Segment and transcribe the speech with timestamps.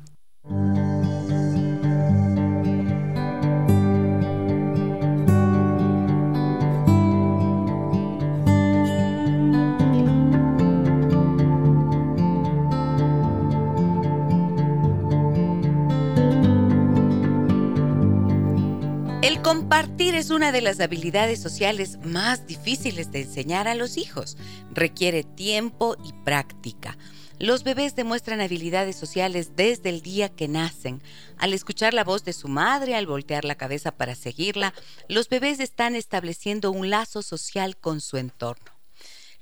[19.45, 24.37] Compartir es una de las habilidades sociales más difíciles de enseñar a los hijos.
[24.71, 26.97] Requiere tiempo y práctica.
[27.37, 30.99] Los bebés demuestran habilidades sociales desde el día que nacen.
[31.37, 34.73] Al escuchar la voz de su madre, al voltear la cabeza para seguirla,
[35.07, 38.71] los bebés están estableciendo un lazo social con su entorno.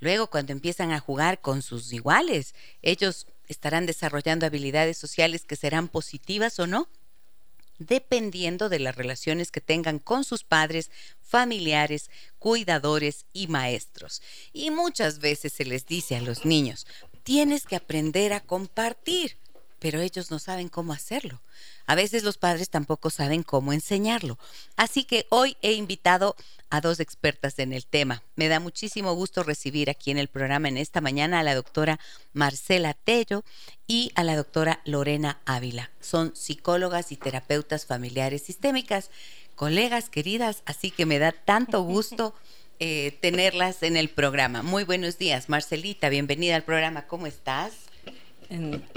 [0.02, 5.88] Luego, cuando empiezan a jugar con sus iguales, ellos estarán desarrollando habilidades sociales que serán
[5.88, 6.90] positivas o no
[7.80, 14.22] dependiendo de las relaciones que tengan con sus padres, familiares, cuidadores y maestros.
[14.52, 16.86] Y muchas veces se les dice a los niños,
[17.24, 19.38] tienes que aprender a compartir,
[19.84, 21.42] pero ellos no saben cómo hacerlo.
[21.88, 24.40] A veces los padres tampoco saben cómo enseñarlo.
[24.78, 26.38] Así que hoy he invitado
[26.70, 28.24] a dos expertas en el tema.
[28.38, 32.00] Me da muchísimo gusto recibir aquí en el programa en esta mañana a la doctora
[32.32, 33.44] Marcela Tello
[33.86, 35.92] y a la doctora Lorena Ávila.
[36.00, 39.12] Son psicólogas y terapeutas familiares sistémicas,
[39.56, 42.34] colegas queridas, así que me da tanto gusto
[42.80, 44.64] eh, tenerlas en el programa.
[44.64, 47.06] Muy buenos días, Marcelita, bienvenida al programa.
[47.06, 47.74] ¿Cómo estás?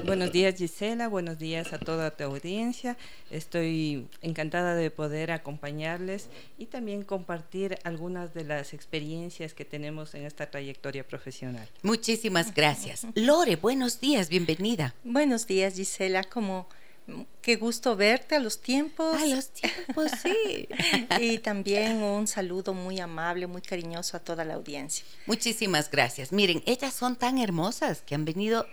[0.04, 2.96] Buenos días Gisela, buenos días a toda tu audiencia.
[3.30, 10.24] Estoy encantada de poder acompañarles y también compartir algunas de las experiencias que tenemos en
[10.24, 11.68] esta trayectoria profesional.
[11.82, 13.06] Muchísimas gracias.
[13.14, 14.94] Lore, buenos días, bienvenida.
[15.04, 16.68] Buenos días Gisela, como
[17.40, 19.16] Qué gusto verte a los tiempos.
[19.16, 20.68] A los tiempos, sí.
[21.20, 25.04] y también un saludo muy amable, muy cariñoso a toda la audiencia.
[25.26, 26.32] Muchísimas gracias.
[26.32, 28.66] Miren, ellas son tan hermosas que han venido,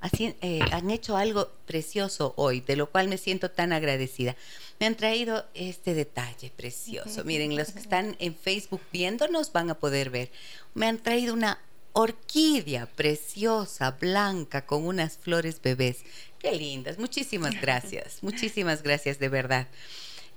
[0.00, 4.34] así, eh, han hecho algo precioso hoy, de lo cual me siento tan agradecida.
[4.80, 7.22] Me han traído este detalle precioso.
[7.24, 10.32] Miren, los que están en Facebook viéndonos van a poder ver.
[10.74, 11.60] Me han traído una
[11.98, 16.04] orquídea preciosa, blanca, con unas flores bebés.
[16.38, 19.66] Qué lindas, muchísimas gracias, muchísimas gracias de verdad.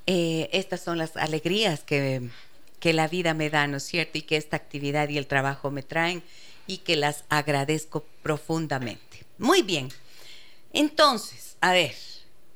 [0.08, 2.30] Eh, estas son las alegrías que,
[2.80, 4.18] que la vida me da, ¿no es cierto?
[4.18, 6.24] Y que esta actividad y el trabajo me traen
[6.66, 9.26] y que las agradezco profundamente.
[9.38, 9.90] Muy bien,
[10.72, 11.94] entonces, a ver,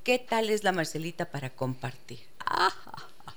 [0.05, 2.19] ¿qué tal es la Marcelita para compartir?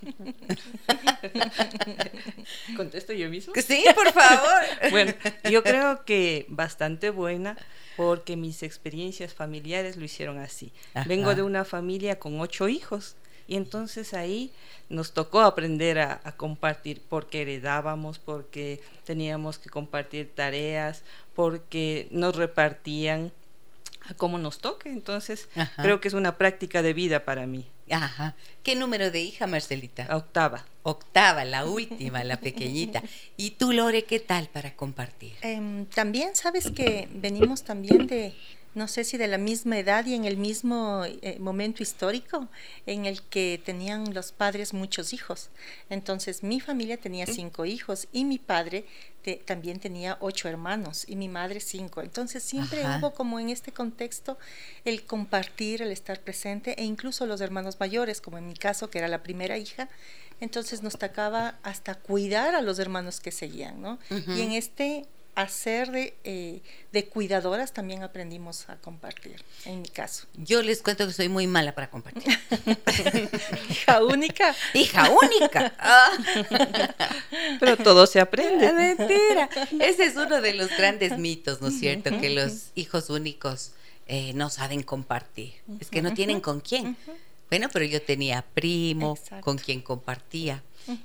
[2.77, 3.53] ¿Contesto yo mismo?
[3.57, 4.63] Sí, por favor.
[4.91, 5.13] bueno,
[5.51, 7.57] yo creo que bastante buena
[7.97, 10.73] porque mis experiencias familiares lo hicieron así.
[11.07, 13.17] Vengo de una familia con ocho hijos
[13.49, 14.53] y entonces ahí
[14.89, 21.03] nos tocó aprender a, compartir porque heredábamos, porque teníamos que compartir tareas,
[21.35, 23.33] porque nos repartían
[24.09, 24.91] a como nos toque.
[24.91, 27.67] Entonces creo que es una práctica de vida para mí.
[27.91, 28.35] Ajá.
[28.63, 30.09] ¿Qué número de hija, Marcelita?
[30.17, 30.65] Octava.
[30.83, 33.03] Octava, la última, la pequeñita.
[33.37, 35.35] ¿Y tú, Lore, qué tal para compartir?
[35.43, 38.35] Em, también sabes que venimos también de,
[38.77, 42.47] no sé si de la misma edad y en el mismo eh, momento histórico
[42.85, 45.49] en el que tenían los padres muchos hijos.
[45.89, 48.85] Entonces mi familia tenía cinco hijos y mi padre
[49.47, 52.03] también tenía ocho hermanos y mi madre cinco.
[52.03, 54.39] Entonces siempre hubo como en este contexto
[54.85, 58.99] el compartir, el estar presente e incluso los hermanos mayores, como en mi caso que
[58.99, 59.89] era la primera hija,
[60.41, 63.99] entonces nos tocaba hasta cuidar a los hermanos que seguían, ¿no?
[64.11, 65.07] Y en este
[65.37, 66.63] hacer de, eh,
[66.93, 70.27] de, cuidadoras también aprendimos a compartir, en mi caso.
[70.35, 72.25] Yo les cuento que soy muy mala para compartir.
[73.71, 74.57] Hija única.
[74.73, 75.75] Hija única.
[77.61, 78.73] Pero todo se aprende.
[78.97, 79.51] Mentira.
[79.79, 82.19] Ese es uno de los grandes mitos, ¿no es cierto?
[82.19, 83.73] Que los hijos únicos
[84.07, 85.53] eh, no saben compartir.
[85.81, 86.97] Es que no tienen con quién.
[87.51, 90.63] Bueno, pero yo tenía primo con quien compartía.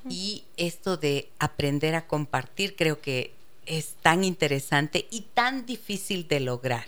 [0.07, 3.33] Y esto de aprender a compartir creo que
[3.71, 6.85] es tan interesante y tan difícil de lograr.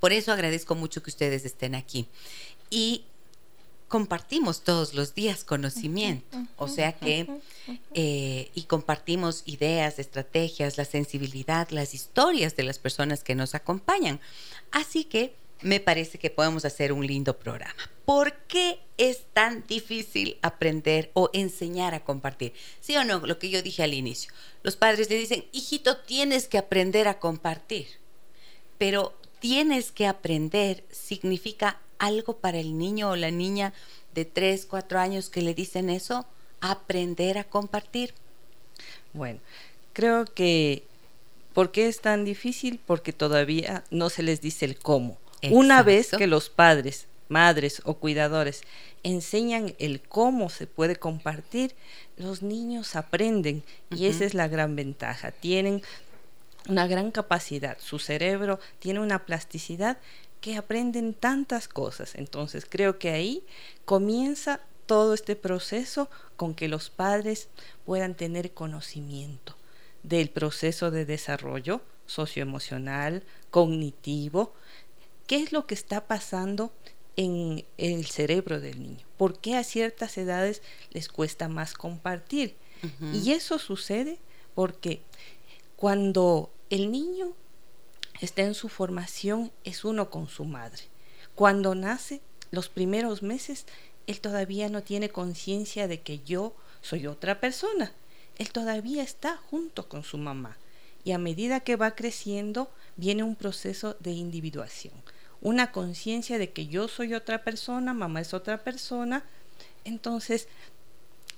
[0.00, 2.06] Por eso agradezco mucho que ustedes estén aquí.
[2.70, 3.04] Y
[3.86, 7.28] compartimos todos los días conocimiento, o sea que,
[7.92, 14.18] eh, y compartimos ideas, estrategias, la sensibilidad, las historias de las personas que nos acompañan.
[14.70, 17.91] Así que me parece que podemos hacer un lindo programa.
[18.04, 22.52] ¿Por qué es tan difícil aprender o enseñar a compartir?
[22.80, 23.20] ¿Sí o no?
[23.20, 24.32] Lo que yo dije al inicio.
[24.62, 27.86] Los padres le dicen, hijito, tienes que aprender a compartir.
[28.78, 33.72] Pero tienes que aprender significa algo para el niño o la niña
[34.14, 36.26] de 3, 4 años que le dicen eso,
[36.60, 38.14] aprender a compartir.
[39.12, 39.40] Bueno,
[39.92, 40.84] creo que
[41.52, 42.80] ¿por qué es tan difícil?
[42.84, 45.18] Porque todavía no se les dice el cómo.
[45.50, 48.62] Una vez que los padres, madres o cuidadores
[49.02, 51.74] enseñan el cómo se puede compartir,
[52.16, 55.32] los niños aprenden y esa es la gran ventaja.
[55.32, 55.82] Tienen
[56.68, 59.98] una gran capacidad, su cerebro tiene una plasticidad
[60.40, 62.14] que aprenden tantas cosas.
[62.14, 63.44] Entonces creo que ahí
[63.84, 67.48] comienza todo este proceso con que los padres
[67.84, 69.56] puedan tener conocimiento
[70.02, 74.52] del proceso de desarrollo socioemocional, cognitivo,
[75.26, 76.72] qué es lo que está pasando
[77.16, 82.56] en el cerebro del niño, por qué a ciertas edades les cuesta más compartir.
[83.12, 84.18] Y eso sucede
[84.56, 85.02] porque
[85.76, 87.32] cuando el niño
[88.20, 90.82] está en su formación es uno con su madre.
[91.36, 92.20] Cuando nace,
[92.50, 93.66] los primeros meses,
[94.08, 97.92] él todavía no tiene conciencia de que yo soy otra persona.
[98.36, 100.58] Él todavía está junto con su mamá.
[101.04, 104.92] Y a medida que va creciendo, viene un proceso de individuación
[105.42, 109.24] una conciencia de que yo soy otra persona, mamá es otra persona,
[109.84, 110.48] entonces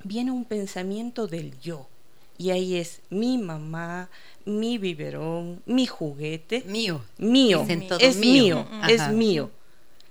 [0.04, 1.88] viene un pensamiento del yo.
[2.36, 4.10] Y ahí es mi mamá,
[4.44, 6.62] mi biberón, mi juguete.
[6.66, 7.04] Mío.
[7.16, 7.64] Mío.
[7.98, 9.50] Es, mío, es mío.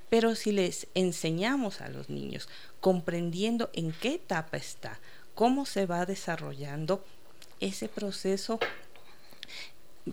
[0.09, 2.47] Pero si les enseñamos a los niños,
[2.79, 4.99] comprendiendo en qué etapa está,
[5.35, 7.03] cómo se va desarrollando
[7.59, 8.59] ese proceso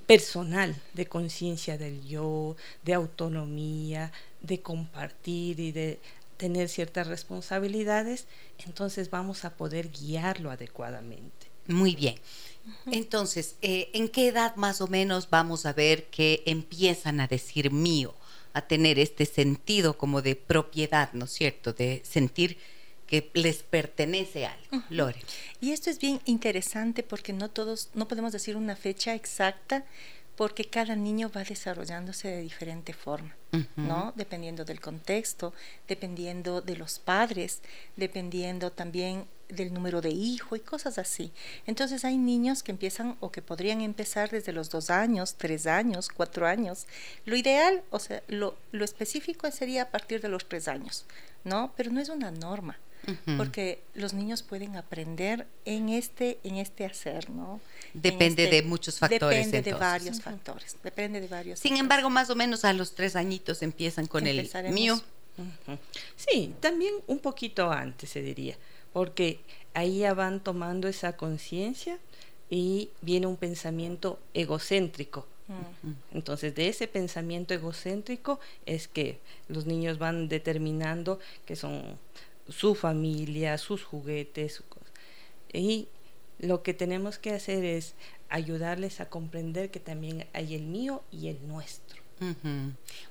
[0.07, 5.99] personal de conciencia del yo, de autonomía, de compartir y de
[6.37, 8.27] tener ciertas responsabilidades,
[8.65, 11.49] entonces vamos a poder guiarlo adecuadamente.
[11.67, 12.15] Muy bien.
[12.87, 17.71] Entonces, eh, ¿en qué edad más o menos vamos a ver que empiezan a decir
[17.71, 18.15] mío,
[18.53, 21.73] a tener este sentido como de propiedad, ¿no es cierto?
[21.73, 22.59] De sentir
[23.11, 24.85] que les pertenece algo.
[24.89, 25.21] Lore.
[25.61, 29.85] Y esto es bien interesante porque no todos, no podemos decir una fecha exacta
[30.37, 33.37] porque cada niño va desarrollándose de diferente forma,
[33.77, 34.15] ¿no?
[34.17, 35.53] Dependiendo del contexto,
[35.87, 37.61] dependiendo de los padres,
[37.97, 41.33] dependiendo también del número de hijo y cosas así.
[41.67, 46.09] Entonces hay niños que empiezan o que podrían empezar desde los dos años, tres años,
[46.09, 46.87] cuatro años.
[47.27, 51.05] Lo ideal, o sea, lo, lo específico sería a partir de los tres años,
[51.45, 51.75] ¿no?
[51.77, 52.79] Pero no es una norma
[53.37, 57.61] porque los niños pueden aprender en este, en este hacer, ¿no?
[57.95, 59.47] Depende este de muchos factores.
[59.47, 61.59] Depende de varios factores, depende de varios.
[61.59, 65.01] Sin embargo, más o menos a los tres añitos empiezan con el mío.
[66.17, 68.57] Sí, también un poquito antes se diría,
[68.93, 69.41] porque
[69.75, 71.99] ahí ya van tomando esa conciencia
[72.51, 75.27] y viene un pensamiento egocéntrico.
[76.13, 81.99] Entonces, de ese pensamiento egocéntrico es que los niños van determinando que son
[82.51, 84.63] su familia, sus juguetes.
[85.53, 85.89] Y
[86.39, 87.95] lo que tenemos que hacer es
[88.29, 92.01] ayudarles a comprender que también hay el mío y el nuestro.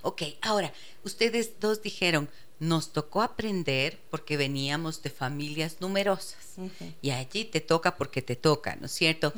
[0.03, 0.71] Ok, ahora,
[1.03, 2.29] ustedes dos dijeron,
[2.59, 6.55] nos tocó aprender porque veníamos de familias numerosas
[7.01, 9.33] y allí te toca porque te toca, ¿no es cierto?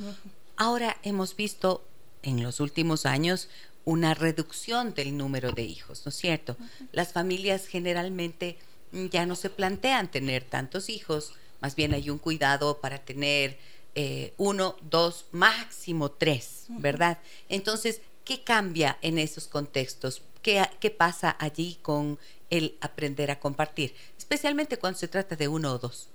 [0.57, 1.85] Ahora hemos visto
[2.23, 3.47] en los últimos años
[3.85, 6.57] una reducción del número de hijos, ¿no es cierto?
[6.91, 8.57] Las familias generalmente
[8.91, 13.57] ya no se plantean tener tantos hijos, más bien hay un cuidado para tener
[13.95, 17.19] eh, uno, dos, máximo tres, ¿verdad?
[17.49, 20.21] Entonces, ¿qué cambia en esos contextos?
[20.41, 22.17] ¿Qué, ¿Qué, pasa allí con
[22.49, 23.93] el aprender a compartir?
[24.17, 26.09] Especialmente cuando se trata de uno o dos.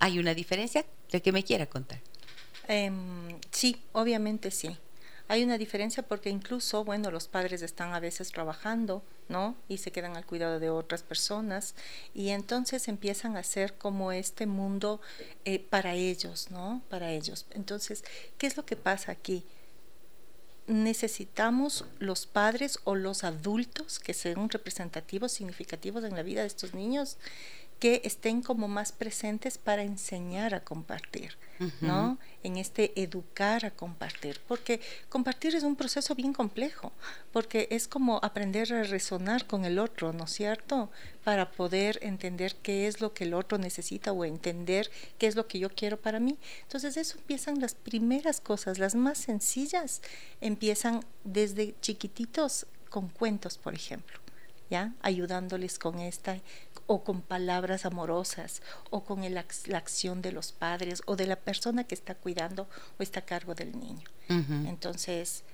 [0.00, 0.84] ¿Hay una diferencia?
[1.10, 2.00] ¿De que me quiera contar?
[2.66, 4.76] Em, sí, obviamente sí.
[5.28, 9.56] Hay una diferencia porque incluso, bueno, los padres están a veces trabajando, ¿no?
[9.68, 11.74] Y se quedan al cuidado de otras personas
[12.14, 15.00] y entonces empiezan a hacer como este mundo
[15.44, 16.82] eh, para ellos, ¿no?
[16.88, 17.46] Para ellos.
[17.50, 18.04] Entonces,
[18.38, 19.44] ¿qué es lo que pasa aquí?
[20.66, 26.72] necesitamos los padres o los adultos que sean representativos, significativos en la vida de estos
[26.72, 27.16] niños,
[27.82, 31.36] que estén como más presentes para enseñar a compartir,
[31.80, 32.16] ¿no?
[32.44, 36.92] En este educar a compartir, porque compartir es un proceso bien complejo,
[37.32, 40.92] porque es como aprender a resonar con el otro, ¿no es cierto?
[41.24, 45.48] Para poder entender qué es lo que el otro necesita o entender qué es lo
[45.48, 46.38] que yo quiero para mí.
[46.62, 50.02] Entonces eso empiezan las primeras cosas, las más sencillas,
[50.40, 54.20] empiezan desde chiquititos con cuentos, por ejemplo.
[54.70, 54.94] ¿Ya?
[55.02, 56.40] ayudándoles con esta
[56.86, 59.44] o con palabras amorosas o con la
[59.76, 63.54] acción de los padres o de la persona que está cuidando o está a cargo
[63.54, 64.08] del niño.
[64.28, 65.44] Entonces,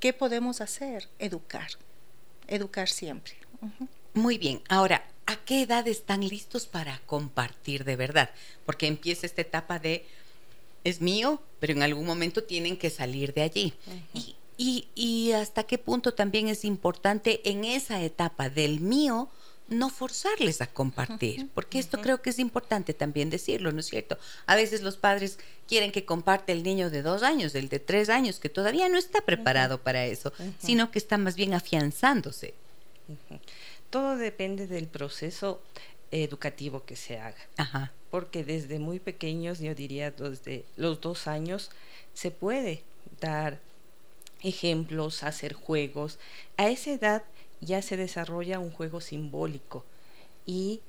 [0.00, 1.08] ¿qué podemos hacer?
[1.18, 1.70] Educar,
[2.46, 3.34] educar siempre.
[4.14, 8.30] Muy bien, ahora, ¿a qué edad están listos para compartir de verdad?
[8.66, 10.06] Porque empieza esta etapa de,
[10.84, 13.74] es mío, pero en algún momento tienen que salir de allí.
[14.12, 19.28] Y y, hasta qué punto también es importante en esa etapa del mío
[19.68, 24.18] no forzarles a compartir, porque esto creo que es importante también decirlo, ¿no es cierto?
[24.46, 28.10] A veces los padres quieren que comparte el niño de dos años, el de tres
[28.10, 32.54] años, que todavía no está preparado para eso, sino que está más bien afianzándose.
[33.88, 35.62] Todo depende del proceso
[36.10, 41.70] educativo que se haga, porque desde muy pequeños, yo diría desde los dos años,
[42.12, 42.82] se puede
[43.20, 43.58] dar
[44.42, 46.18] ejemplos, hacer juegos.
[46.56, 47.22] A esa edad
[47.60, 49.84] ya se desarrolla un juego simbólico
[50.46, 50.80] y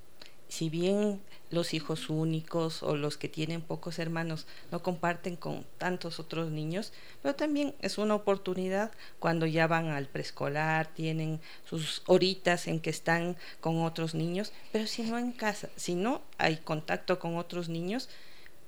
[0.54, 1.20] si bien
[1.50, 6.94] los hijos únicos o los que tienen pocos hermanos no comparten con tantos otros niños,
[7.24, 12.92] pero también es una oportunidad cuando ya van al preescolar, tienen sus horitas en que
[12.92, 17.68] están con otros niños, pero si no en casa, si no hay contacto con otros
[17.68, 18.08] niños,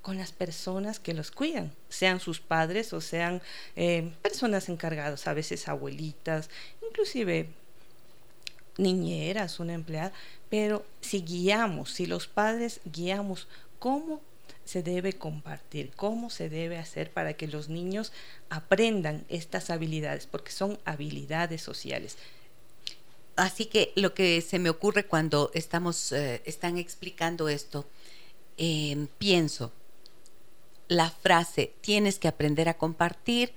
[0.06, 3.42] con las personas que los cuidan, sean sus padres o sean
[3.76, 6.52] eh, personas encargadas, a veces abuelitas,
[6.88, 7.48] inclusive
[8.78, 10.14] niñeras, una empleada,
[10.48, 13.48] pero si guiamos, si los padres guiamos
[13.80, 14.22] cómo
[14.64, 18.14] se debe compartir, cómo se debe hacer para que los niños
[18.52, 22.16] aprendan estas habilidades, porque son habilidades sociales.
[23.38, 27.88] Así que lo que se me ocurre cuando estamos, eh, están explicando esto,
[28.60, 29.74] eh, pienso,
[30.88, 33.54] la frase tienes que aprender a compartir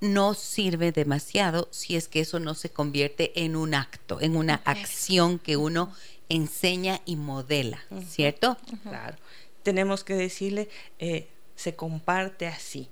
[0.00, 4.60] no sirve demasiado si es que eso no se convierte en un acto, en una
[4.64, 5.92] acción que uno
[6.28, 8.56] enseña y modela, ¿cierto?
[8.82, 9.16] Claro.
[9.62, 12.88] Tenemos que decirle, eh, se comparte así.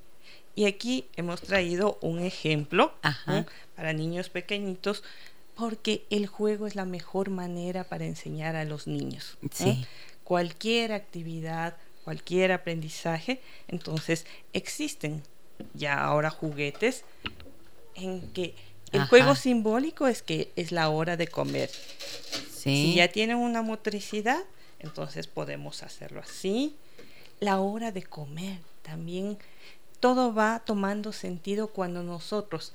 [0.54, 2.94] Y aquí hemos traído un ejemplo
[3.74, 5.02] para niños pequeñitos,
[5.54, 9.36] porque el juego es la mejor manera para enseñar a los niños.
[9.50, 9.86] Sí.
[10.24, 13.40] Cualquier actividad cualquier aprendizaje.
[13.68, 15.22] Entonces existen
[15.74, 17.04] ya ahora juguetes
[17.94, 18.54] en que
[18.92, 21.70] el juego simbólico es que es la hora de comer.
[21.70, 24.42] Si ya tienen una motricidad,
[24.80, 26.76] entonces podemos hacerlo así.
[27.40, 29.38] La hora de comer también.
[29.98, 32.72] Todo va tomando sentido cuando nosotros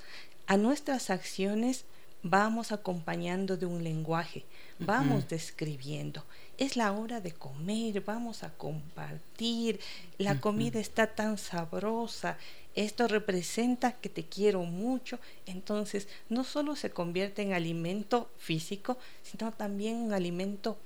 [0.48, 1.86] a nuestras acciones
[2.24, 4.46] vamos acompañando de un lenguaje,
[4.80, 6.24] vamos describiendo
[6.58, 9.80] es la hora de comer, vamos a compartir,
[10.18, 12.38] la comida está tan sabrosa,
[12.76, 19.52] esto representa que te quiero mucho, entonces no solo se convierte en alimento físico, sino
[19.52, 20.78] también en alimento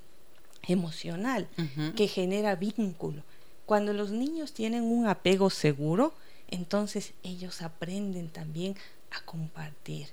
[0.67, 1.47] emocional
[1.95, 3.23] que genera vínculo.
[3.65, 6.13] Cuando los niños tienen un apego seguro,
[6.49, 8.75] entonces ellos aprenden también
[9.11, 10.09] a compartir.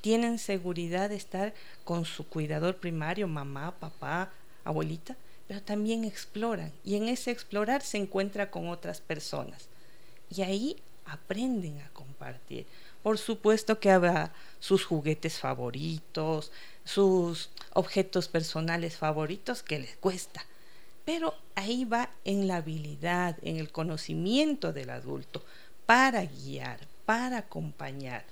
[0.00, 4.30] Tienen seguridad de estar con su cuidador primario, mamá, papá,
[4.64, 5.16] abuelita,
[5.46, 9.68] pero también exploran y en ese explorar se encuentra con otras personas
[10.30, 12.66] y ahí aprenden a compartir.
[13.02, 16.50] Por supuesto que habrá sus juguetes favoritos,
[16.84, 20.46] sus objetos personales favoritos que les cuesta,
[21.04, 25.44] pero ahí va en la habilidad, en el conocimiento del adulto
[25.84, 28.24] para guiar, para acompañar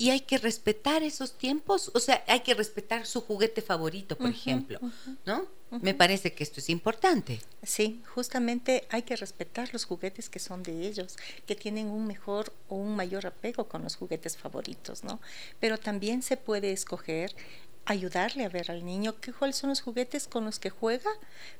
[0.00, 4.30] y hay que respetar esos tiempos, o sea, hay que respetar su juguete favorito, por
[4.30, 4.80] ejemplo,
[5.26, 5.46] ¿no?
[5.82, 7.38] Me parece que esto es importante.
[7.62, 12.50] Sí, justamente hay que respetar los juguetes que son de ellos, que tienen un mejor
[12.68, 15.20] o un mayor apego con los juguetes favoritos, ¿no?
[15.60, 17.36] Pero también se puede escoger
[17.84, 21.10] ayudarle a ver al niño qué cuáles son los juguetes con los que juega,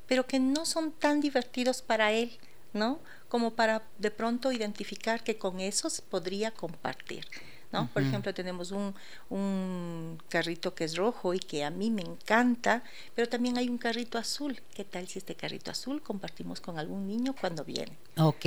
[0.07, 2.39] pero que no son tan divertidos para él
[2.73, 2.99] ¿no?
[3.27, 7.27] Como para de pronto identificar que con esos podría compartir.
[7.71, 7.89] ¿No?
[7.93, 8.93] Por ejemplo, tenemos un,
[9.29, 12.83] un, carrito que es rojo y que a mí me encanta,
[13.15, 14.61] pero también hay un carrito azul.
[14.73, 17.91] ¿Qué tal si este carrito azul compartimos con algún niño cuando viene?
[18.17, 18.45] Ok,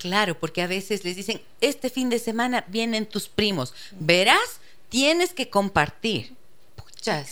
[0.00, 5.32] claro, porque a veces les dicen, este fin de semana vienen tus primos, verás, tienes
[5.32, 6.36] que compartir.
[6.76, 7.24] Pucha,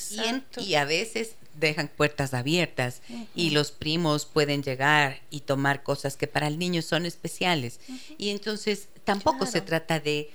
[0.59, 3.01] y a veces dejan puertas abiertas
[3.35, 7.81] y los primos pueden llegar y tomar cosas que para el niño son especiales.
[8.19, 10.31] Y entonces tampoco se trata de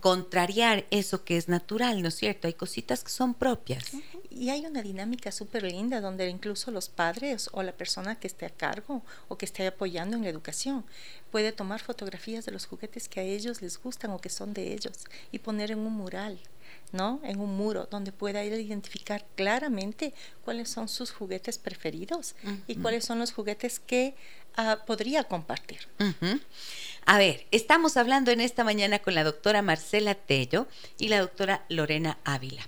[0.00, 2.46] contrariar eso que es natural, ¿no es cierto?
[2.46, 3.92] Hay cositas que son propias.
[4.30, 8.46] Y hay una dinámica súper linda donde incluso los padres o la persona que esté
[8.46, 10.84] a cargo o que esté apoyando en la educación
[11.30, 14.72] puede tomar fotografías de los juguetes que a ellos les gustan o que son de
[14.72, 16.38] ellos y poner en un mural.
[16.92, 17.20] ¿no?
[17.24, 20.14] En un muro donde pueda ir a identificar claramente
[20.44, 24.14] cuáles son sus juguetes preferidos y cuáles son los juguetes que
[24.56, 25.80] ah, podría compartir.
[27.06, 30.66] A ver, estamos hablando en esta mañana con la doctora Marcela Tello
[30.98, 32.66] y la doctora Lorena Ávila.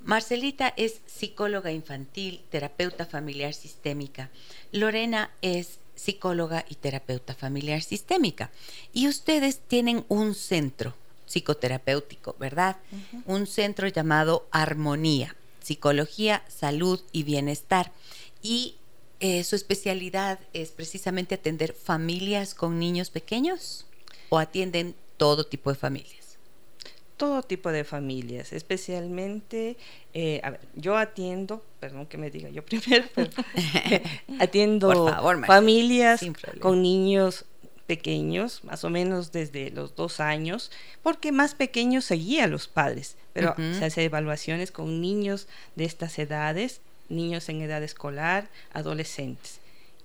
[0.00, 4.30] Marcelita es psicóloga infantil, terapeuta familiar sistémica.
[4.70, 8.50] Lorena es psicóloga y terapeuta familiar sistémica.
[8.92, 10.94] Y ustedes tienen un centro
[11.26, 12.76] psicoterapéutico, ¿verdad?
[13.24, 17.90] Un centro llamado Armonía, Psicología, Salud y Bienestar.
[18.42, 18.76] Y
[19.20, 23.86] eh, su especialidad es precisamente atender familias con niños pequeños
[24.28, 26.38] o atienden todo tipo de familias.
[27.16, 29.78] Todo tipo de familias, especialmente,
[30.12, 33.30] eh, a ver, yo atiendo, perdón que me diga yo primero, pero,
[34.38, 35.08] atiendo
[35.46, 36.20] familias
[36.60, 37.46] con niños
[37.86, 40.70] pequeños, más o menos desde los dos años,
[41.02, 45.46] porque más pequeños seguía a los padres, pero se hace evaluaciones con niños
[45.76, 49.60] de estas edades, niños en edad escolar, adolescentes.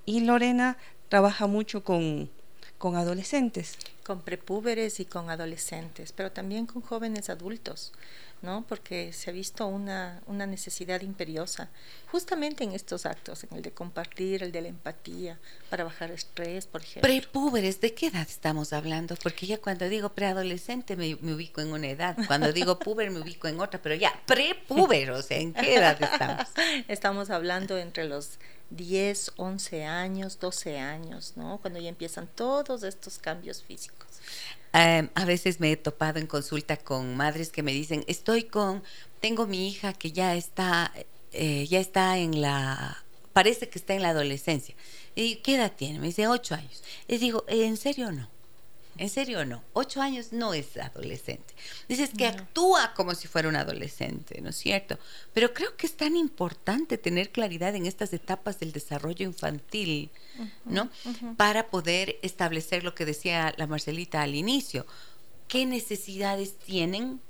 [0.06, 0.78] Y Lorena
[1.10, 2.30] trabaja mucho con,
[2.78, 3.78] con adolescentes.
[4.06, 7.94] Con prepúberes y con adolescentes, pero también con jóvenes adultos.
[8.42, 8.66] ¿No?
[8.68, 11.70] Porque se ha visto una, una necesidad imperiosa,
[12.12, 16.66] justamente en estos actos, en el de compartir, el de la empatía, para bajar estrés,
[16.66, 17.02] por ejemplo.
[17.02, 19.16] Prepúberes, ¿de qué edad estamos hablando?
[19.22, 23.20] Porque ya cuando digo preadolescente me, me ubico en una edad, cuando digo puber me
[23.20, 26.48] ubico en otra, pero ya, prepúber, o sea, ¿en qué edad estamos?
[26.88, 28.40] Estamos hablando entre los
[28.72, 31.60] 10, 11 años, 12 años, ¿no?
[31.62, 34.08] Cuando ya empiezan todos estos cambios físicos.
[34.74, 38.84] Em, a veces me he topado en consulta con madres que me dicen, estoy con,
[39.20, 40.94] tengo mi hija que ya está,
[41.34, 43.04] eh, ya está en la,
[43.34, 44.76] parece que está en la adolescencia.
[45.16, 46.00] ¿Y qué edad tiene?
[46.00, 46.84] Me dice ocho años.
[47.08, 48.31] Les digo, ¿en serio no?
[49.02, 49.64] ¿En serio no?
[49.74, 51.56] Ocho años no es adolescente.
[51.90, 55.00] Dices que actúa como si fuera un adolescente, ¿no es cierto?
[55.34, 60.12] Pero creo que es tan importante tener claridad en estas etapas del desarrollo infantil,
[60.66, 60.92] ¿no?
[61.36, 64.86] Para poder establecer lo que decía la Marcelita al inicio.
[65.48, 67.22] ¿Qué necesidades tienen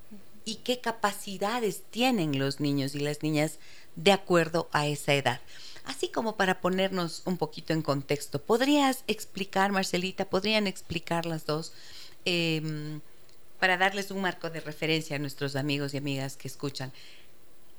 [0.44, 3.60] y qué capacidades tienen los niños y las niñas
[3.96, 5.40] de acuerdo a esa edad?
[5.86, 11.74] Así como para ponernos un poquito en contexto, ¿podrías explicar, Marcelita, podrían explicar las dos,
[12.26, 13.02] em,
[13.60, 16.92] para darles un marco de referencia a nuestros amigos y amigas que escuchan,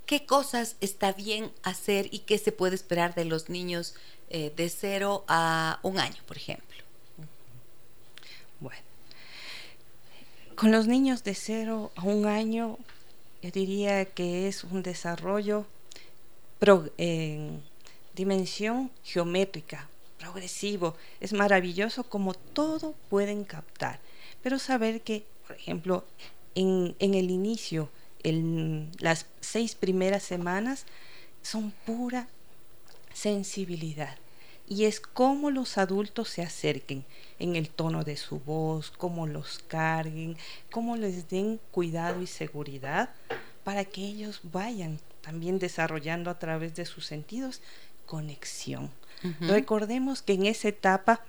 [0.07, 3.95] qué cosas está bien hacer y qué se puede esperar de los niños
[4.31, 6.83] eh, de cero a un año, por ejemplo?
[8.61, 8.83] Bueno,
[10.55, 12.79] con los niños de cero a un año,
[13.43, 15.67] yo diría que es un desarrollo
[18.15, 20.97] dimensión geométrica, progresivo.
[21.21, 24.01] Es maravilloso como todo pueden captar.
[24.43, 26.05] Pero saber que, por ejemplo,
[26.55, 27.91] en, el inicio,
[28.23, 30.87] en las seis primeras semanas,
[31.43, 32.29] son pura
[33.13, 34.17] sensibilidad.
[34.69, 37.05] Y es cómo los adultos se acerquen
[37.39, 40.37] en el tono de su voz, cómo los carguen,
[40.71, 43.11] cómo les den cuidado y seguridad
[43.65, 47.61] para que ellos vayan también desarrollando a través de sus sentidos
[48.07, 48.91] conexión.
[49.41, 51.21] Recordemos que en esa etapa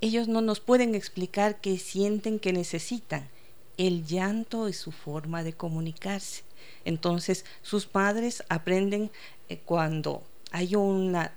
[0.00, 3.28] ellos no nos pueden explicar qué sienten que necesitan.
[3.76, 6.42] El llanto es su forma de comunicarse.
[6.84, 9.10] Entonces sus padres aprenden
[9.48, 11.32] eh, cuando hay una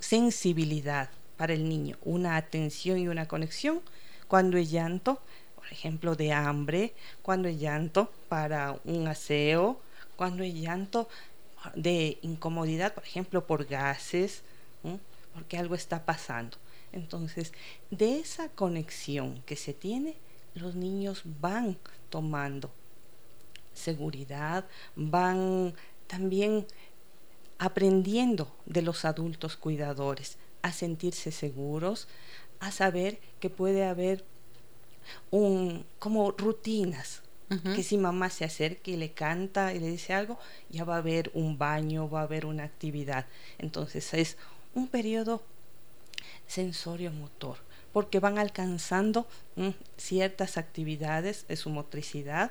[0.00, 3.80] sensibilidad para el niño, una atención y una conexión,
[4.26, 5.20] cuando el llanto,
[5.54, 9.80] por ejemplo, de hambre, cuando el llanto para un aseo,
[10.16, 11.08] cuando el llanto
[11.74, 14.42] de incomodidad, por ejemplo, por gases,
[15.34, 16.56] porque algo está pasando.
[16.92, 17.52] Entonces,
[17.90, 20.16] de esa conexión que se tiene,
[20.54, 21.78] los niños van
[22.10, 22.70] tomando
[23.74, 24.66] seguridad,
[24.96, 25.74] van
[26.06, 26.66] también
[27.58, 32.08] aprendiendo de los adultos cuidadores, a sentirse seguros,
[32.60, 34.24] a saber que puede haber
[35.30, 40.38] un, como rutinas, que si mamá se acerca y le canta y le dice algo,
[40.68, 43.26] ya va a haber un baño, va a haber una actividad.
[43.58, 44.36] Entonces es
[44.74, 45.42] un periodo
[46.46, 47.58] sensorio-motor,
[47.92, 52.50] porque van alcanzando mm, ciertas actividades de su motricidad.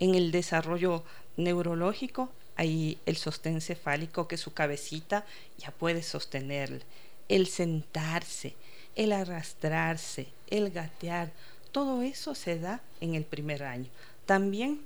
[0.00, 1.04] En el desarrollo
[1.36, 5.26] neurológico hay el sostén cefálico que su cabecita
[5.58, 6.82] ya puede sostener,
[7.28, 8.54] el sentarse,
[8.94, 11.32] el arrastrarse, el gatear,
[11.72, 13.88] todo eso se da en el primer año.
[14.26, 14.80] También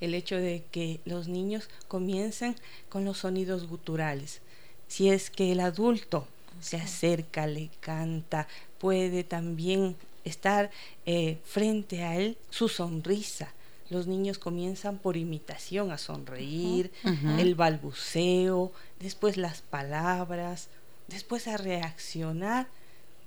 [0.00, 2.56] el hecho de que los niños comiencen
[2.88, 4.40] con los sonidos guturales.
[4.88, 6.26] Si es que el adulto
[6.60, 8.46] se acerca, le canta,
[8.78, 10.70] puede también estar
[11.06, 13.52] eh, frente a él su sonrisa.
[13.90, 16.90] Los niños comienzan por imitación a sonreír,
[17.38, 20.68] el balbuceo, después las palabras,
[21.08, 22.68] después a reaccionar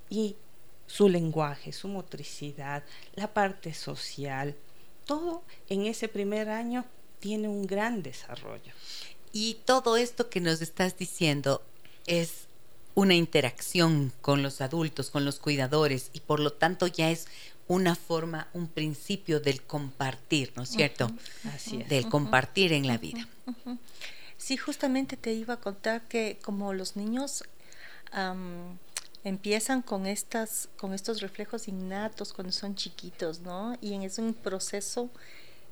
[0.10, 0.36] y
[0.88, 4.56] su lenguaje, su motricidad, la parte social,
[5.06, 6.86] todo en ese primer año
[7.20, 8.74] tiene un gran desarrollo.
[9.32, 11.62] Y todo esto que nos estás diciendo
[12.08, 12.48] es
[12.94, 17.28] una interacción con los adultos, con los cuidadores, y por lo tanto ya es
[17.68, 21.12] una forma, un principio del compartir, ¿no es cierto?
[21.54, 21.89] Así es.
[21.89, 23.28] Del compartir en la vida.
[24.38, 27.44] Sí, justamente te iba a contar que como los niños
[29.25, 33.75] empiezan con estas con estos reflejos innatos cuando son chiquitos, ¿no?
[33.81, 35.09] Y es un proceso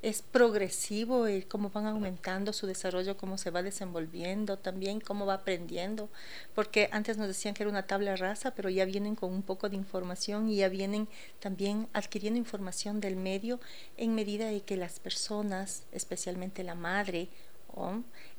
[0.03, 5.35] es progresivo y cómo van aumentando su desarrollo, cómo se va desenvolviendo, también cómo va
[5.35, 6.09] aprendiendo,
[6.53, 9.69] porque antes nos decían que era una tabla rasa, pero ya vienen con un poco
[9.69, 11.07] de información y ya vienen
[11.39, 13.61] también adquiriendo información del medio
[13.95, 17.29] en medida de que las personas, especialmente la madre,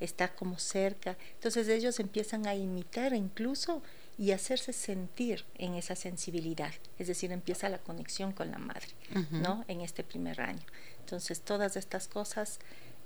[0.00, 3.82] está como cerca, entonces ellos empiezan a imitar incluso
[4.16, 8.88] y hacerse sentir en esa sensibilidad, es decir, empieza la conexión con la madre,
[9.30, 9.64] ¿no?
[9.66, 10.62] En este primer año.
[11.00, 12.60] Entonces, todas estas cosas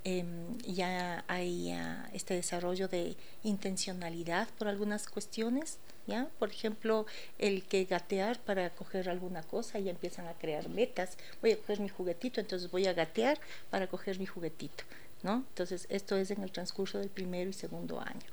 [0.05, 1.75] em, ya hay
[2.13, 6.29] este desarrollo de intencionalidad por algunas cuestiones, ¿ya?
[6.39, 7.07] Por ejemplo,
[7.39, 11.17] el que gatear para coger alguna cosa, ya empiezan a crear metas.
[11.41, 13.41] Voy a coger mi juguetito, entonces voy a gatear
[13.71, 14.85] para coger mi juguetito,
[15.23, 15.37] ¿no?
[15.49, 18.27] Entonces, esto es en el transcurso del primero y segundo año,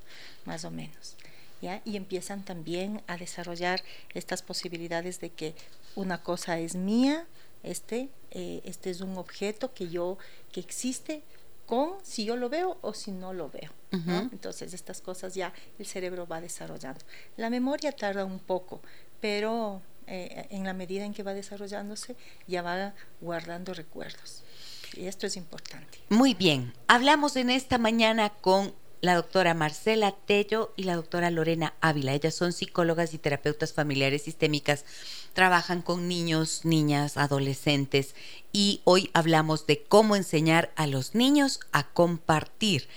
[0.44, 1.16] más o menos
[1.62, 3.82] y empiezan también a desarrollar
[4.14, 5.56] estas posibilidades de que
[5.96, 7.26] una cosa es mía,
[7.64, 10.18] este, eh, este es un objeto que yo,
[10.52, 11.24] que existe
[11.66, 13.72] con si yo lo veo o si no lo veo.
[14.32, 17.00] Entonces estas cosas ya el cerebro va desarrollando.
[17.38, 18.82] La memoria tarda un poco,
[19.22, 24.44] pero eh, en la medida en que va desarrollándose ya va guardando recuerdos.
[24.96, 26.00] Y esto es importante.
[26.10, 28.74] Muy bien, hablamos en esta mañana con
[29.06, 32.14] la doctora Marcela Tello y la doctora Lorena Ávila.
[32.14, 34.84] Ellas son psicólogas y terapeutas familiares sistémicas,
[35.34, 38.16] trabajan con niños, niñas, adolescentes.
[38.52, 42.88] Y hoy hablamos de cómo enseñar a los niños a compartir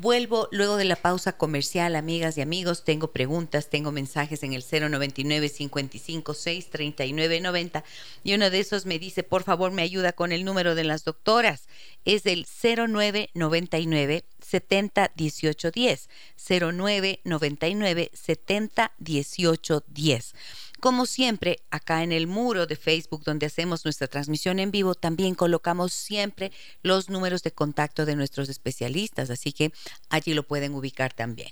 [0.00, 2.84] Vuelvo luego de la pausa comercial, amigas y amigos.
[2.84, 7.84] Tengo preguntas, tengo mensajes en el 099 55 6 39 90
[8.24, 11.04] y uno de esos me dice, por favor, me ayuda con el número de las
[11.04, 11.68] doctoras.
[12.04, 16.08] Es el 0999 70 18 10.
[16.48, 20.34] 0999 70 18 10.
[20.84, 25.34] Como siempre, acá en el muro de Facebook donde hacemos nuestra transmisión en vivo, también
[25.34, 29.72] colocamos siempre los números de contacto de nuestros especialistas, así que
[30.10, 31.48] allí lo pueden ubicar también.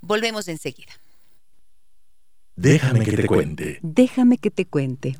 [0.00, 0.94] Volvemos enseguida.
[2.56, 3.80] Déjame que te cuente.
[3.82, 5.18] Déjame que te cuente.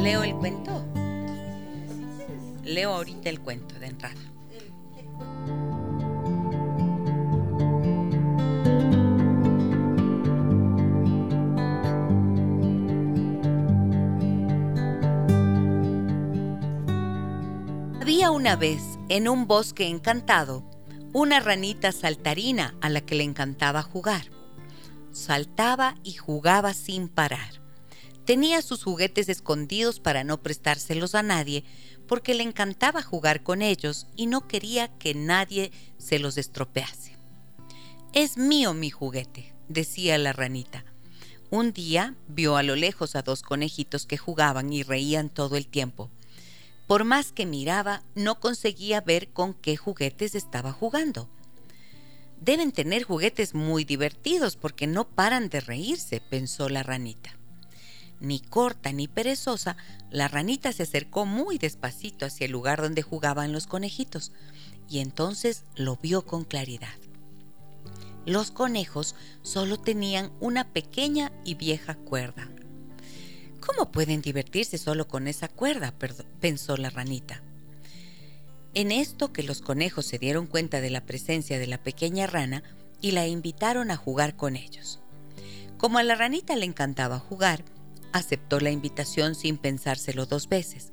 [0.00, 0.86] Leo el cuento.
[2.62, 4.33] Leo ahorita el cuento de entrada.
[18.32, 20.64] Una vez, en un bosque encantado,
[21.12, 24.30] una ranita saltarina a la que le encantaba jugar.
[25.12, 27.62] Saltaba y jugaba sin parar.
[28.24, 31.64] Tenía sus juguetes escondidos para no prestárselos a nadie,
[32.08, 37.16] porque le encantaba jugar con ellos y no quería que nadie se los estropease.
[38.12, 40.84] Es mío mi juguete, decía la ranita.
[41.50, 45.68] Un día vio a lo lejos a dos conejitos que jugaban y reían todo el
[45.68, 46.10] tiempo.
[46.86, 51.30] Por más que miraba, no conseguía ver con qué juguetes estaba jugando.
[52.40, 57.38] Deben tener juguetes muy divertidos porque no paran de reírse, pensó la ranita.
[58.20, 59.76] Ni corta ni perezosa,
[60.10, 64.32] la ranita se acercó muy despacito hacia el lugar donde jugaban los conejitos.
[64.86, 66.92] y entonces lo vio con claridad.
[68.26, 72.53] Los conejos solo tenían una pequeña y vieja cuerda.
[73.64, 75.94] ¿Cómo pueden divertirse solo con esa cuerda?
[76.40, 77.42] pensó la ranita.
[78.74, 82.62] En esto que los conejos se dieron cuenta de la presencia de la pequeña rana
[83.00, 85.00] y la invitaron a jugar con ellos.
[85.78, 87.64] Como a la ranita le encantaba jugar,
[88.12, 90.92] aceptó la invitación sin pensárselo dos veces.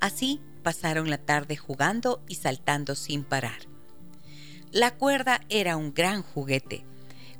[0.00, 3.60] Así pasaron la tarde jugando y saltando sin parar.
[4.72, 6.84] La cuerda era un gran juguete.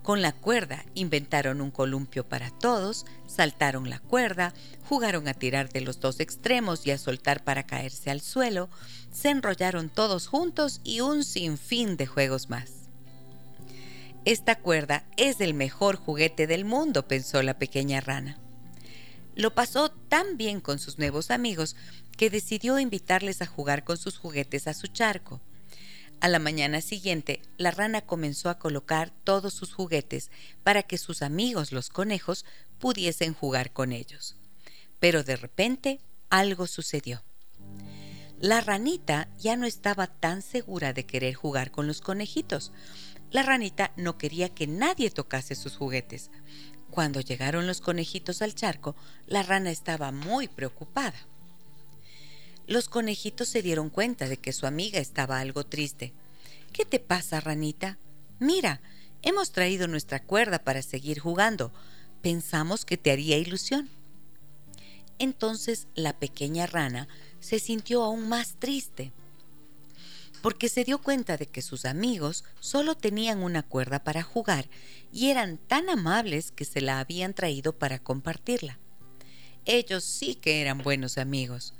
[0.08, 4.54] Con la cuerda inventaron un columpio para todos, saltaron la cuerda,
[4.88, 8.70] jugaron a tirar de los dos extremos y a soltar para caerse al suelo,
[9.12, 12.88] se enrollaron todos juntos y un sinfín de juegos más.
[14.24, 18.38] Esta cuerda es el mejor juguete del mundo, pensó la pequeña rana.
[19.34, 21.76] Lo pasó tan bien con sus nuevos amigos
[22.16, 25.42] que decidió invitarles a jugar con sus juguetes a su charco.
[26.20, 30.32] A la mañana siguiente, la rana comenzó a colocar todos sus juguetes
[30.64, 32.44] para que sus amigos los conejos
[32.80, 34.36] pudiesen jugar con ellos.
[34.98, 37.22] Pero de repente algo sucedió.
[38.40, 42.72] La ranita ya no estaba tan segura de querer jugar con los conejitos.
[43.30, 46.30] La ranita no quería que nadie tocase sus juguetes.
[46.90, 51.28] Cuando llegaron los conejitos al charco, la rana estaba muy preocupada.
[52.68, 56.12] Los conejitos se dieron cuenta de que su amiga estaba algo triste.
[56.70, 57.96] ¿Qué te pasa, ranita?
[58.40, 58.82] Mira,
[59.22, 61.72] hemos traído nuestra cuerda para seguir jugando.
[62.20, 63.88] Pensamos que te haría ilusión.
[65.18, 67.08] Entonces la pequeña rana
[67.40, 69.12] se sintió aún más triste,
[70.42, 74.68] porque se dio cuenta de que sus amigos solo tenían una cuerda para jugar
[75.10, 78.78] y eran tan amables que se la habían traído para compartirla.
[79.64, 81.72] Ellos sí que eran buenos amigos.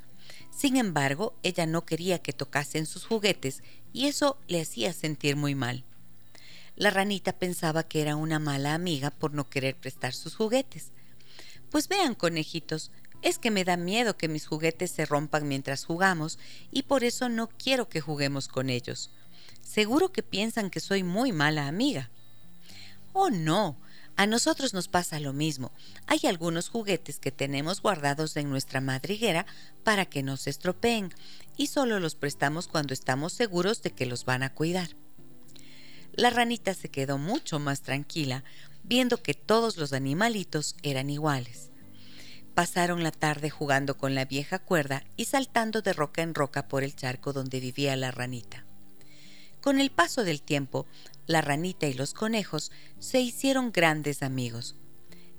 [0.59, 5.55] Sin embargo, ella no quería que tocasen sus juguetes y eso le hacía sentir muy
[5.55, 5.85] mal.
[6.75, 10.91] La ranita pensaba que era una mala amiga por no querer prestar sus juguetes.
[11.71, 12.91] Pues vean, conejitos,
[13.21, 16.37] es que me da miedo que mis juguetes se rompan mientras jugamos
[16.71, 19.11] y por eso no quiero que juguemos con ellos.
[19.61, 22.09] Seguro que piensan que soy muy mala amiga.
[23.13, 23.77] Oh, no,
[24.19, 25.71] a nosotros nos pasa lo mismo.
[26.05, 29.45] Hay algunos juguetes que tenemos guardados en nuestra madriguera
[29.85, 31.13] para que no se estropeen
[31.55, 34.89] y solo los prestamos cuando estamos seguros de que los van a cuidar.
[36.11, 38.43] La ranita se quedó mucho más tranquila
[38.83, 41.69] viendo que todos los animalitos eran iguales.
[42.53, 46.83] Pasaron la tarde jugando con la vieja cuerda y saltando de roca en roca por
[46.83, 48.65] el charco donde vivía la ranita.
[49.61, 50.87] Con el paso del tiempo,
[51.29, 54.75] la ranita y los conejos se hicieron grandes amigos.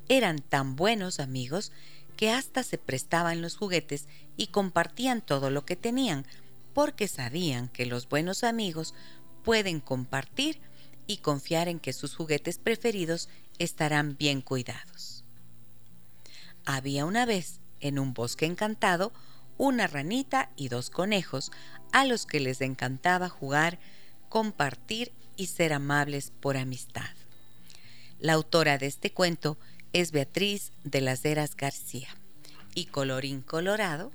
[0.08, 1.72] Eran tan buenos amigos
[2.16, 6.26] que hasta se prestaban los juguetes y compartían todo lo que tenían,
[6.74, 8.94] porque sabían que los buenos amigos
[9.42, 10.60] pueden compartir
[11.08, 15.24] y confiar en que sus juguetes preferidos estarán bien cuidados.
[16.66, 19.12] Había una vez, en un bosque encantado,
[19.58, 21.50] una ranita y dos conejos
[21.90, 23.80] a los que les encantaba jugar,
[24.28, 27.08] compartir y ser amables por amistad.
[28.18, 29.56] La autora de este cuento
[29.94, 32.08] es Beatriz de las Heras García.
[32.74, 34.12] Y colorín colorado,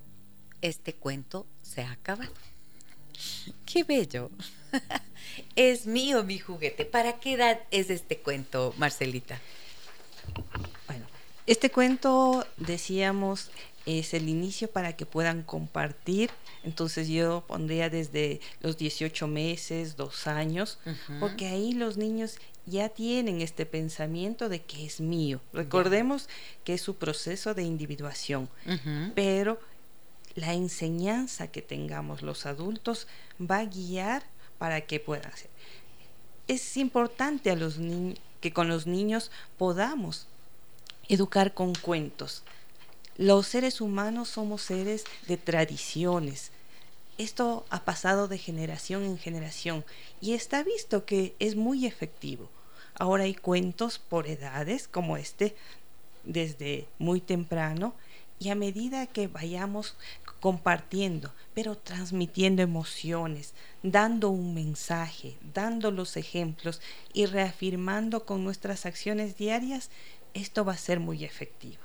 [0.62, 2.32] este cuento se ha acabado.
[3.66, 4.30] ¡Qué bello!
[5.56, 6.86] es mío mi juguete.
[6.86, 9.42] ¿Para qué edad es este cuento, Marcelita?
[10.86, 11.08] Bueno,
[11.48, 13.50] este cuento, decíamos,
[13.86, 16.32] es el inicio para que puedan compartir.
[16.64, 20.80] Entonces yo pondría desde los 18 meses, dos años,
[21.20, 25.40] porque ahí los niños ya tienen este pensamiento de que es mío.
[25.54, 26.28] Recordemos
[26.64, 28.50] que es su proceso de individuación,
[29.14, 29.60] pero
[30.34, 33.08] la enseñanza que tengamos los adultos
[33.40, 34.24] va a guiar
[34.58, 35.50] para que puedan hacer.
[36.48, 37.78] Es importante a los
[38.42, 40.28] que con los niños podamos
[41.08, 42.44] educar con cuentos
[43.18, 46.52] los seres humanos somos seres de tradiciones.
[47.18, 49.86] Esto ha pasado de generación en generación
[50.20, 52.50] y está visto que es muy efectivo.
[52.94, 55.56] Ahora hay cuentos por edades como este
[56.26, 57.96] desde muy temprano
[58.38, 59.96] y a medida que vayamos
[60.42, 66.82] compartiendo, pero transmitiendo emociones, dando un mensaje, dando los ejemplos
[67.14, 69.90] y reafirmando con nuestras acciones diarias,
[70.34, 71.85] esto va a ser muy efectivo.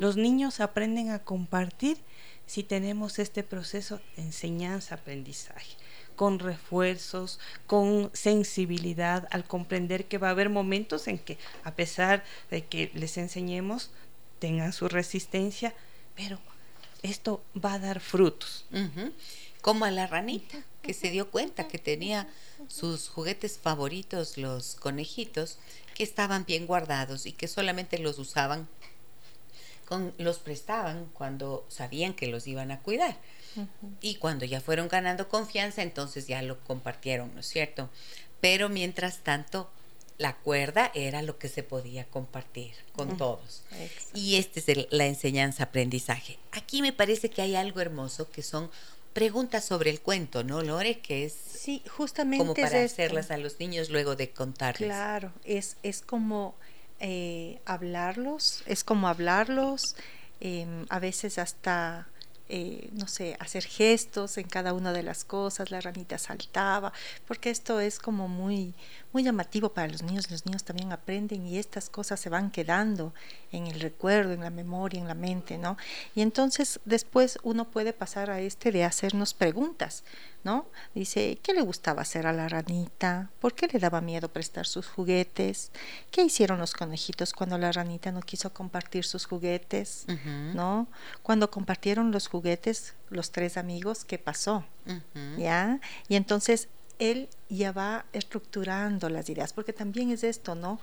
[0.00, 1.98] Los niños aprenden a compartir
[2.46, 5.76] si tenemos este proceso de enseñanza-aprendizaje,
[6.16, 12.24] con refuerzos, con sensibilidad, al comprender que va a haber momentos en que, a pesar
[12.50, 13.90] de que les enseñemos,
[14.38, 15.74] tengan su resistencia,
[16.16, 16.38] pero
[17.02, 18.64] esto va a dar frutos.
[19.60, 22.28] Como a la ranita, que se dio cuenta que tenía
[22.68, 25.58] sus juguetes favoritos, los conejitos,
[25.94, 28.68] que estaban bien guardados y que solamente los usaban,
[29.88, 33.16] con, los prestaban cuando sabían que los iban a cuidar.
[34.02, 37.88] Y cuando ya fueron ganando confianza, entonces ya lo compartieron, ¿no es cierto?
[38.42, 39.70] Pero mientras tanto,
[40.18, 43.62] la cuerda era lo que se podía compartir con todos.
[44.12, 46.38] Y esta es la enseñanza-aprendizaje.
[46.52, 48.70] Aquí me parece que hay algo hermoso que son
[49.14, 51.00] preguntas sobre el cuento, ¿no, Lore?
[51.00, 54.90] Que es sí, justamente como para hacerlas a los niños luego de contarles.
[54.90, 56.54] Claro, es, es como
[57.00, 59.96] eh, hablarlos, es como hablarlos,
[60.40, 62.08] em, a veces hasta
[62.50, 66.94] eh, no sé, hacer gestos en cada una de las cosas, la ranita saltaba,
[67.26, 68.74] porque esto es como muy,
[69.12, 73.12] muy llamativo para los niños, los niños también aprenden y estas cosas se van quedando
[73.52, 75.76] en el recuerdo, en la memoria, en la mente, ¿no?
[76.14, 80.02] Y entonces después uno puede pasar a este de hacernos preguntas,
[80.44, 80.66] ¿no?
[80.94, 83.30] Dice, ¿qué le gustaba hacer a la ranita?
[83.40, 85.70] ¿Por qué le daba miedo prestar sus juguetes?
[86.10, 90.06] ¿Qué hicieron los conejitos cuando la ranita no quiso compartir sus juguetes?
[90.54, 90.86] ¿No?
[91.22, 94.64] Cuando compartieron los juguetes, los tres amigos, ¿qué pasó?
[95.38, 95.80] ¿Ya?
[96.08, 100.80] Y entonces él ya va estructurando las ideas, porque también es esto, ¿no?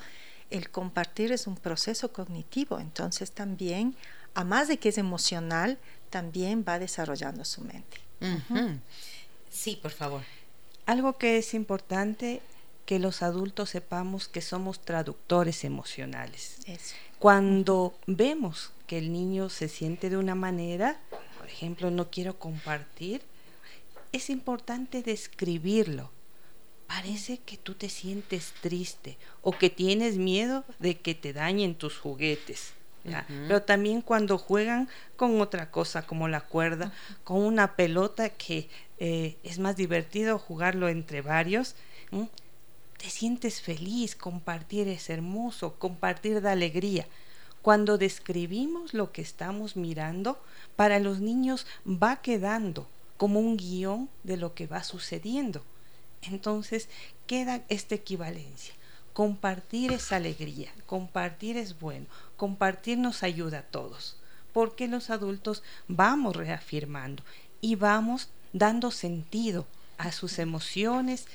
[0.50, 3.96] El compartir es un proceso cognitivo, entonces también,
[4.34, 5.78] a más de que es emocional,
[6.10, 7.98] también va desarrollando su mente.
[9.56, 10.22] Sí, por favor.
[10.86, 12.42] Algo que es importante
[12.86, 16.58] que los adultos sepamos que somos traductores emocionales.
[17.20, 21.00] Cuando vemos que el niño se siente de una manera,
[21.40, 23.22] por ejemplo, no quiero compartir,
[24.12, 26.12] es importante describirlo.
[26.88, 31.98] Parece que tú te sientes triste o que tienes miedo de que te dañen tus
[31.98, 32.74] juguetes.
[33.28, 36.92] Pero también cuando juegan con otra cosa como la cuerda,
[37.24, 38.68] con una pelota que
[39.00, 41.76] eh, es más divertido jugarlo entre varios,
[42.98, 47.08] te sientes feliz, compartir es hermoso, compartir da alegría.
[47.62, 50.40] Cuando describimos lo que estamos mirando,
[50.76, 55.64] para los niños va quedando como un guion de lo que va sucediendo.
[56.22, 56.90] Entonces
[57.28, 58.74] queda esta equivalencia.
[59.14, 62.06] Compartir es alegría, compartir es bueno,
[62.36, 64.18] compartir nos ayuda a todos,
[64.52, 67.24] porque los adultos vamos reafirmando
[67.62, 71.26] y vamos dando sentido a sus emociones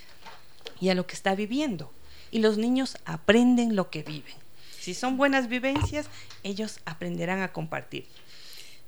[0.80, 1.92] y a lo que está viviendo.
[2.30, 4.34] Y los niños aprenden lo que viven.
[4.80, 6.06] Si son buenas vivencias,
[6.42, 8.06] ellos aprenderán a compartir.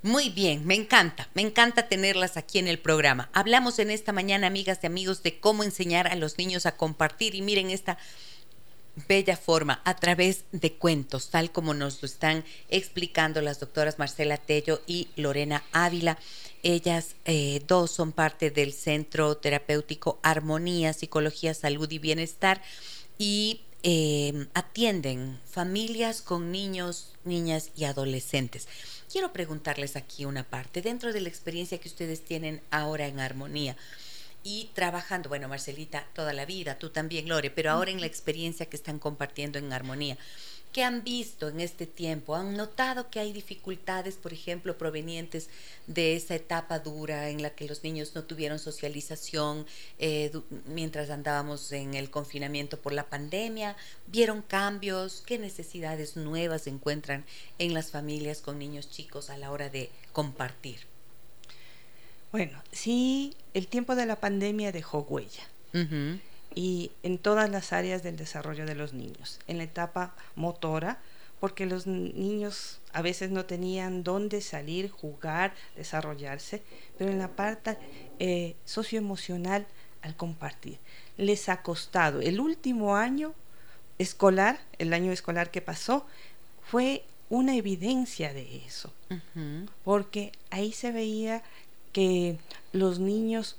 [0.03, 3.29] Muy bien, me encanta, me encanta tenerlas aquí en el programa.
[3.35, 7.35] Hablamos en esta mañana, amigas y amigos, de cómo enseñar a los niños a compartir
[7.35, 7.99] y miren esta
[9.09, 14.38] bella forma a través de cuentos, tal como nos lo están explicando las doctoras Marcela
[14.38, 16.18] Tello y Lorena Ávila.
[16.62, 22.62] Ellas eh, dos son parte del Centro Terapéutico Armonía, Psicología, Salud y Bienestar
[23.18, 28.68] y eh, atienden familias con niños, niñas y adolescentes.
[29.11, 33.77] Quiero preguntarles aquí una parte, dentro de la experiencia que ustedes tienen ahora en armonía
[34.44, 38.66] y trabajando, bueno, Marcelita, toda la vida, tú también, Lore, pero ahora en la experiencia
[38.66, 40.16] que están compartiendo en armonía,
[40.72, 42.35] ¿Qué han visto en este tiempo?
[42.35, 45.50] ¿Han notado que hay dificultades, por ejemplo, provenientes
[45.87, 49.66] de esa etapa dura en la que los niños no tuvieron socialización
[49.98, 50.32] eh,
[50.66, 53.76] mientras andábamos en el confinamiento por la pandemia?
[54.06, 55.22] ¿Vieron cambios?
[55.26, 57.26] ¿Qué necesidades nuevas encuentran
[57.58, 60.78] en las familias con niños chicos a la hora de compartir?
[62.30, 65.42] Bueno, sí, el tiempo de la pandemia dejó huella
[66.54, 70.98] y en todas las áreas del desarrollo de los niños, en la etapa motora,
[71.40, 76.62] porque los niños a veces no tenían dónde salir, jugar, desarrollarse,
[76.96, 77.78] pero en la parte
[78.20, 79.66] eh, socioemocional
[80.02, 80.78] al compartir.
[81.16, 82.20] Les ha costado.
[82.20, 83.34] El último año
[83.98, 86.06] escolar, el año escolar que pasó,
[86.62, 88.92] fue una evidencia de eso,
[89.84, 91.42] porque ahí se veía
[91.92, 92.38] que
[92.72, 93.56] los niños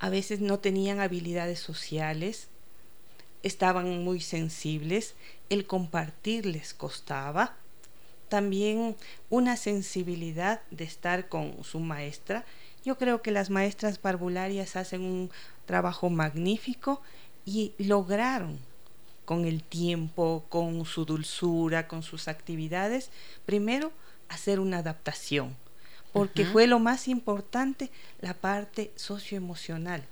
[0.00, 2.48] a veces no tenían habilidades sociales,
[3.42, 5.14] estaban muy sensibles,
[5.50, 7.54] el compartir les costaba,
[8.28, 8.96] también
[9.28, 12.44] una sensibilidad de estar con su maestra.
[12.84, 15.30] Yo creo que las maestras parvularias hacen un
[15.66, 17.02] trabajo magnífico
[17.44, 18.58] y lograron
[19.26, 23.10] con el tiempo, con su dulzura, con sus actividades,
[23.44, 23.92] primero
[24.28, 25.56] hacer una adaptación
[26.12, 27.90] porque fue lo más importante
[28.20, 30.04] la parte socioemocional.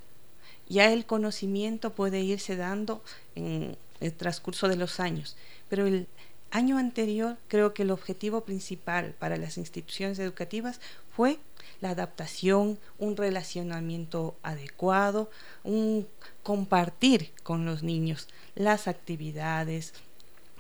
[0.69, 3.03] Ya el conocimiento puede irse dando
[3.35, 5.37] en el transcurso de los años,
[5.69, 6.07] pero el
[6.51, 10.81] año anterior creo que el objetivo principal para las instituciones educativas
[11.15, 11.39] fue
[11.81, 15.31] la adaptación, un relacionamiento adecuado,
[15.65, 16.07] un
[16.43, 19.95] compartir con los niños las actividades,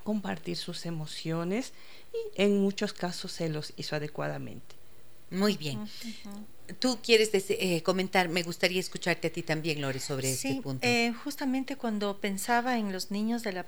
[0.04, 1.72] compartir sus emociones
[2.12, 4.77] y en muchos casos se los hizo adecuadamente.
[5.30, 5.78] Muy bien.
[6.80, 10.86] Tú quieres eh, comentar, me gustaría escucharte a ti también, Lore, sobre este punto.
[10.86, 13.64] Eh, justamente cuando pensaba en los niños de la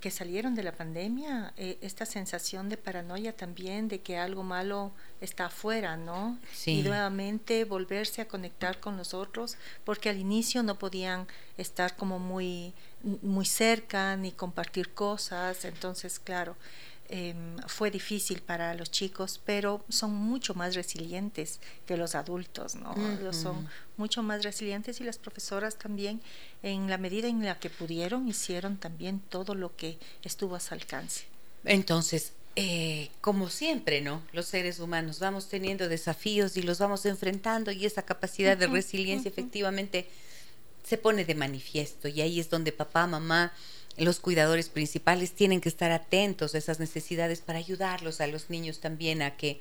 [0.00, 4.92] que salieron de la pandemia, eh, esta sensación de paranoia también, de que algo malo
[5.20, 6.38] está afuera, ¿no?
[6.64, 11.26] Y nuevamente volverse a conectar con los otros, porque al inicio no podían
[11.58, 12.72] estar como muy,
[13.20, 16.56] muy cerca ni compartir cosas, entonces, claro.
[17.12, 22.94] Em, fue difícil para los chicos, pero son mucho más resilientes que los adultos, ¿no?
[23.32, 26.20] Son mucho más resilientes y las profesoras también,
[26.62, 30.72] en la medida en la que pudieron, hicieron también todo lo que estuvo a su
[30.72, 31.24] alcance.
[31.64, 34.22] Entonces, eh, como siempre, ¿no?
[34.32, 39.28] Los seres humanos vamos teniendo desafíos y los vamos enfrentando y esa capacidad de resiliencia
[39.28, 40.08] efectivamente
[40.84, 43.52] se pone de manifiesto y ahí es donde papá, mamá,
[43.96, 48.80] los cuidadores principales tienen que estar atentos a esas necesidades para ayudarlos a los niños
[48.80, 49.60] también a que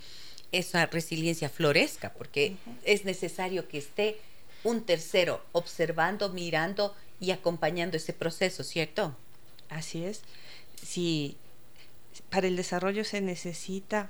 [0.51, 4.17] esa resiliencia florezca, porque es necesario que esté
[4.63, 9.15] un tercero observando, mirando y acompañando ese proceso, ¿cierto?
[9.69, 10.21] Así es.
[10.81, 11.37] Si
[12.29, 14.09] para el desarrollo se necesita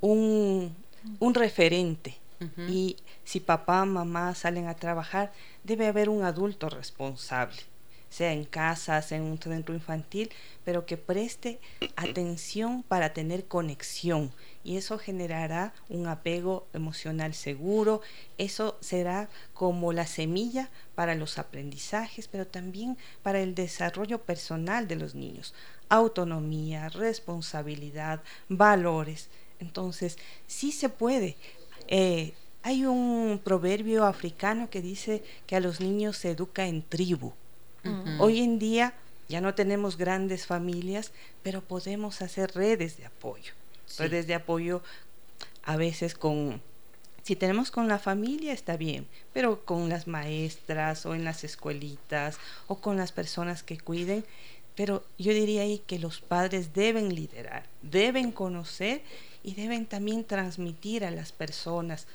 [0.00, 0.76] un,
[1.34, 2.16] referente
[2.68, 7.56] y si papá, mamá salen a trabajar, debe haber un adulto responsable
[8.14, 10.30] sea en casa, en un centro infantil,
[10.64, 11.58] pero que preste
[11.96, 14.30] atención para tener conexión
[14.62, 18.02] y eso generará un apego emocional seguro,
[18.38, 24.94] eso será como la semilla para los aprendizajes, pero también para el desarrollo personal de
[24.94, 25.52] los niños,
[25.88, 29.28] autonomía, responsabilidad, valores.
[29.58, 31.36] Entonces, sí se puede.
[31.88, 37.32] Eh, hay un proverbio africano que dice que a los niños se educa en tribu.
[38.18, 38.94] Hoy en día
[39.28, 41.12] ya no tenemos grandes familias,
[41.42, 43.52] pero podemos hacer redes de apoyo.
[43.98, 44.82] Redes de apoyo
[45.62, 46.60] a veces con,
[47.22, 52.38] si tenemos con la familia está bien, pero con las maestras o en las escuelitas
[52.66, 54.24] o con las personas que cuiden.
[54.76, 59.02] Pero yo diría ahí que los padres deben liderar, deben conocer
[59.42, 62.06] y deben también transmitir a las personas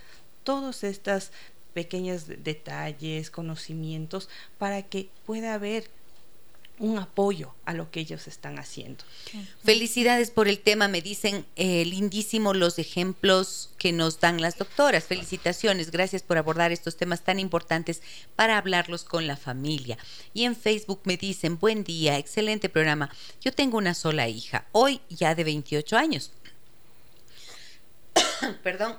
[0.44, 1.32] todos estos
[1.74, 5.90] pequeños detalles, conocimientos, para que pueda haber
[6.80, 9.04] un apoyo a lo que ellos están haciendo.
[9.64, 15.04] Felicidades por el tema, me dicen eh, lindísimo los ejemplos que nos dan las doctoras.
[15.04, 18.02] Felicitaciones, gracias por abordar estos temas tan importantes
[18.36, 19.98] para hablarlos con la familia.
[20.34, 23.12] Y en Facebook me dicen, buen día, excelente programa.
[23.42, 26.32] Yo tengo una sola hija, hoy ya de 28 años.
[28.64, 28.98] Perdón,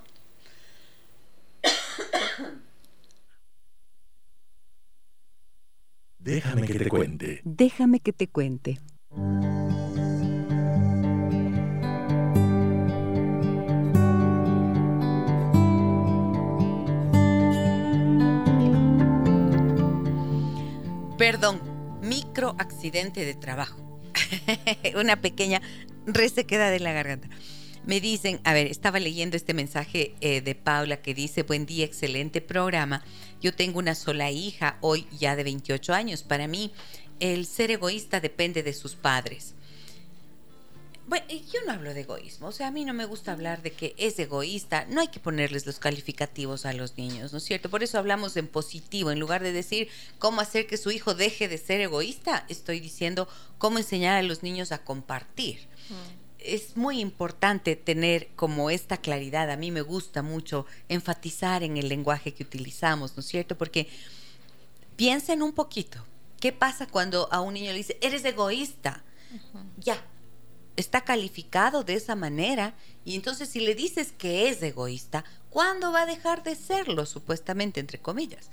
[6.21, 7.41] Déjame que te cuente.
[7.45, 8.79] Déjame que te cuente.
[21.17, 21.61] Perdón,
[22.03, 23.99] micro accidente de trabajo.
[25.01, 25.63] Una pequeña
[26.07, 27.29] resequedad de la garganta.
[27.87, 31.85] Me dicen, a ver, estaba leyendo este mensaje eh, de Paula que dice, buen día,
[31.85, 33.03] excelente programa.
[33.41, 36.23] Yo tengo una sola hija, hoy ya de 28 años.
[36.23, 36.73] Para mí,
[37.21, 39.55] el ser egoísta depende de sus padres.
[41.07, 43.73] Bueno, yo no hablo de egoísmo, o sea, a mí no me gusta hablar de
[43.73, 47.69] que es egoísta, no hay que ponerles los calificativos a los niños, ¿no es cierto?
[47.69, 49.89] Por eso hablamos en positivo, en lugar de decir
[50.21, 53.27] cómo hacer que su hijo deje de ser egoísta, estoy diciendo
[53.59, 55.67] cómo enseñar a los niños a compartir.
[56.43, 59.51] Es muy importante tener como esta claridad.
[59.51, 63.57] A mí me gusta mucho enfatizar en el lenguaje que utilizamos, ¿no es cierto?
[63.59, 63.89] Porque
[64.97, 66.05] piensen un poquito.
[66.41, 69.03] ¿Qué pasa cuando a un niño le dice, eres egoísta?
[69.79, 70.03] Ya,
[70.77, 72.75] está calificado de esa manera
[73.05, 77.81] y entonces si le dices que es egoísta, ¿cuándo va a dejar de serlo, supuestamente,
[77.81, 78.51] entre comillas?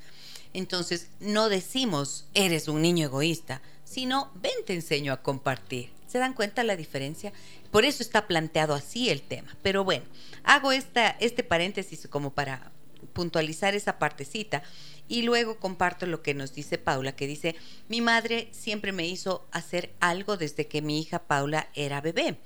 [0.53, 5.91] Entonces, no decimos, eres un niño egoísta, sino, ven, te enseño a compartir.
[6.07, 7.33] ¿Se dan cuenta la diferencia?
[7.71, 9.55] Por eso está planteado así el tema.
[9.61, 10.05] Pero bueno,
[10.43, 12.71] hago esta, este paréntesis como para
[13.13, 14.63] puntualizar esa partecita
[15.07, 17.55] y luego comparto lo que nos dice Paula, que dice,
[17.87, 22.37] mi madre siempre me hizo hacer algo desde que mi hija Paula era bebé.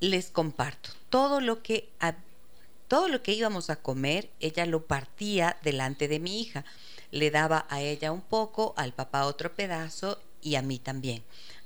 [0.00, 1.90] Les comparto, todo lo que,
[2.88, 6.64] todo lo que íbamos a comer, ella lo partía delante de mi hija.
[7.10, 11.22] Le daba a ella un poco, al papá otro pedazo y a mí también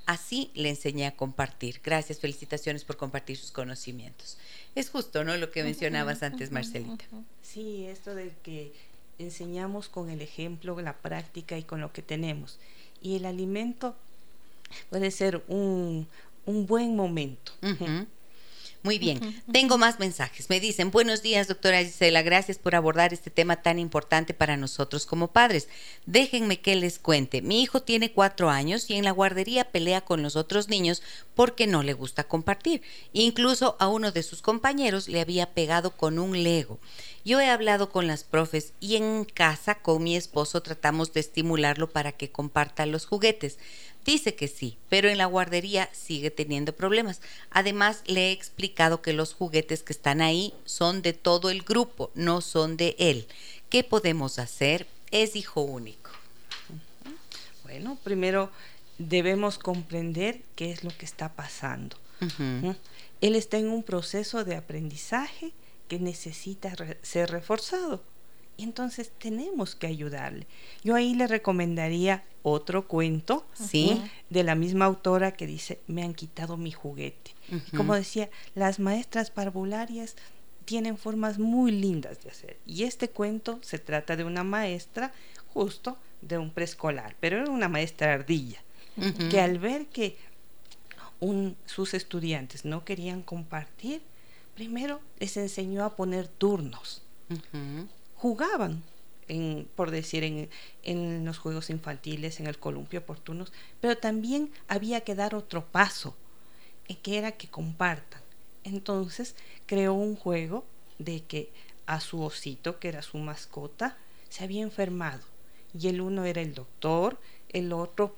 [0.07, 1.81] Así le enseñé a compartir.
[1.83, 4.37] Gracias, felicitaciones por compartir sus conocimientos.
[4.75, 5.37] Es justo, ¿no?
[5.37, 7.05] Lo que mencionabas antes, Marcelita.
[7.43, 8.73] Sí, esto de que
[9.19, 12.59] enseñamos con el ejemplo, la práctica y con lo que tenemos.
[13.01, 13.97] Y el alimento
[14.91, 16.07] puede ser un,
[16.47, 17.53] un buen momento.
[18.85, 20.51] Muy bien, tengo más mensajes.
[20.51, 25.07] Me dicen, buenos días, doctora Gisela, gracias por abordar este tema tan importante para nosotros
[25.07, 25.68] como padres.
[26.05, 27.41] Déjenme que les cuente.
[27.41, 31.03] Mi hijo tiene cuatro años y en la guardería pelea con los otros niños
[31.35, 32.82] porque no le gusta compartir.
[33.14, 36.78] Incluso a uno de sus compañeros le había pegado con un lego.
[37.24, 41.89] Yo he hablado con las profes y en casa con mi esposo tratamos de estimularlo
[41.89, 43.57] para que comparta los juguetes.
[44.05, 47.23] Dice que sí, pero en la guardería sigue teniendo problemas.
[47.51, 52.11] Además, le he explicado que los juguetes que están ahí son de todo el grupo,
[52.15, 53.27] no son de él.
[53.71, 54.87] ¿Qué podemos hacer?
[55.11, 56.11] Es hijo único.
[57.63, 58.51] Bueno, primero
[58.99, 61.97] debemos comprender qué es lo que está pasando.
[63.21, 65.53] Él está en un proceso de aprendizaje
[65.89, 68.03] que necesita ser reforzado.
[68.57, 70.47] Y entonces tenemos que ayudarle.
[70.83, 74.03] Yo ahí le recomendaría otro cuento ¿sí?
[74.31, 77.33] de la misma autora que dice, me han quitado mi juguete.
[77.77, 80.17] Como decía, las maestras parvularias
[80.65, 82.59] tienen formas muy lindas de hacer.
[82.67, 85.13] Y este cuento se trata de una maestra
[85.53, 88.63] justo de un preescolar, pero era una maestra ardilla,
[89.31, 90.17] que al ver que
[91.21, 94.03] un, sus estudiantes no querían compartir,
[94.55, 97.03] primero les enseñó a poner turnos.
[98.25, 98.83] Jugaban,
[99.75, 100.49] por decir, en,
[100.83, 103.53] en, los juegos infantiles, en el columpio oportunos,
[103.83, 106.16] pero también había que dar otro paso,
[106.89, 108.22] eh, que era que compartan.
[108.62, 110.64] Entonces creó un juego
[110.99, 111.53] de que
[111.85, 113.99] a su osito, que era su mascota,
[114.31, 115.25] se había enfermado.
[115.79, 117.20] Y el uno era el doctor,
[117.51, 118.16] el otro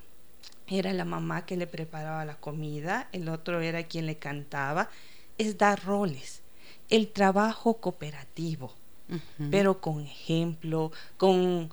[0.69, 4.89] era la mamá que le preparaba la comida, el otro era quien le cantaba.
[5.37, 6.43] Es dar roles.
[6.91, 8.73] El trabajo cooperativo
[9.51, 11.71] pero con ejemplo, con,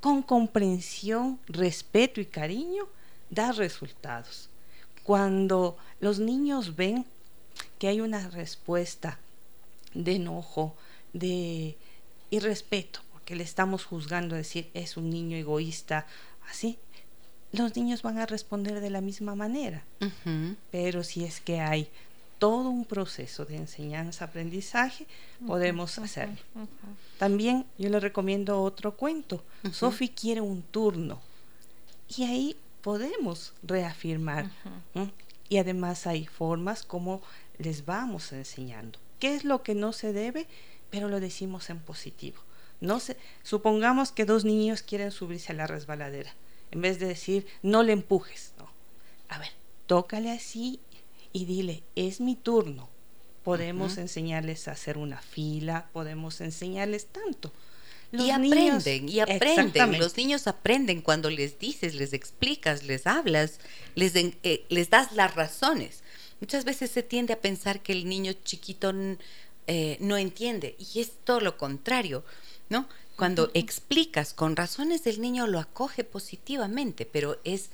[0.00, 2.86] con comprensión, respeto y cariño,
[3.30, 4.48] da resultados.
[5.02, 7.04] Cuando los niños ven
[7.78, 9.18] que hay una respuesta
[9.94, 10.74] de enojo,
[11.12, 11.76] de
[12.30, 16.06] irrespeto, porque le estamos juzgando, decir, es un niño egoísta,
[16.50, 16.78] así,
[17.52, 19.84] los niños van a responder de la misma manera.
[20.70, 21.88] Pero si es que hay
[22.38, 25.06] todo un proceso de enseñanza-aprendizaje,
[25.46, 26.36] podemos hacerlo.
[27.18, 29.42] También yo le recomiendo otro cuento.
[29.72, 31.20] Sophie quiere un turno.
[32.16, 34.50] Y ahí podemos reafirmar.
[35.48, 37.22] Y además hay formas como
[37.58, 38.98] les vamos enseñando.
[39.18, 40.46] ¿Qué es lo que no se debe?
[40.90, 42.38] Pero lo decimos en positivo.
[42.80, 46.34] No se, supongamos que dos niños quieren subirse a la resbaladera.
[46.70, 48.52] En vez de decir, no le empujes.
[48.58, 48.68] No.
[49.28, 49.50] A ver,
[49.86, 50.80] tócale así
[51.36, 52.88] y dile, es mi turno.
[53.44, 57.52] Podemos enseñarles a hacer una fila, podemos enseñarles tanto.
[58.10, 59.98] y aprenden, y aprenden.
[59.98, 63.60] Los niños aprenden cuando les dices, les explicas, les hablas,
[63.94, 66.02] les, eh, les das las razones.
[66.40, 68.94] Muchas veces se tiende a pensar que el niño chiquito
[69.66, 72.24] eh, no entiende, y es todo lo contrario,
[72.70, 72.88] ¿no?
[73.14, 77.68] Cuando explicas con razones, el niño lo acoge positivamente, pero es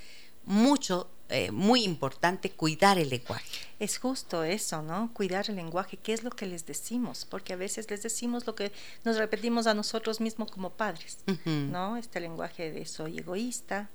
[0.47, 3.49] mucho eh, muy importante cuidar el lenguaje.
[3.79, 5.11] Es justo eso, ¿no?
[5.15, 7.25] Cuidar el lenguaje, ¿qué es lo que les decimos?
[7.25, 8.71] Porque a veces les decimos lo que
[9.05, 11.97] nos repetimos a nosotros mismos como padres, ¿no?
[11.97, 13.89] Este lenguaje de soy egoísta,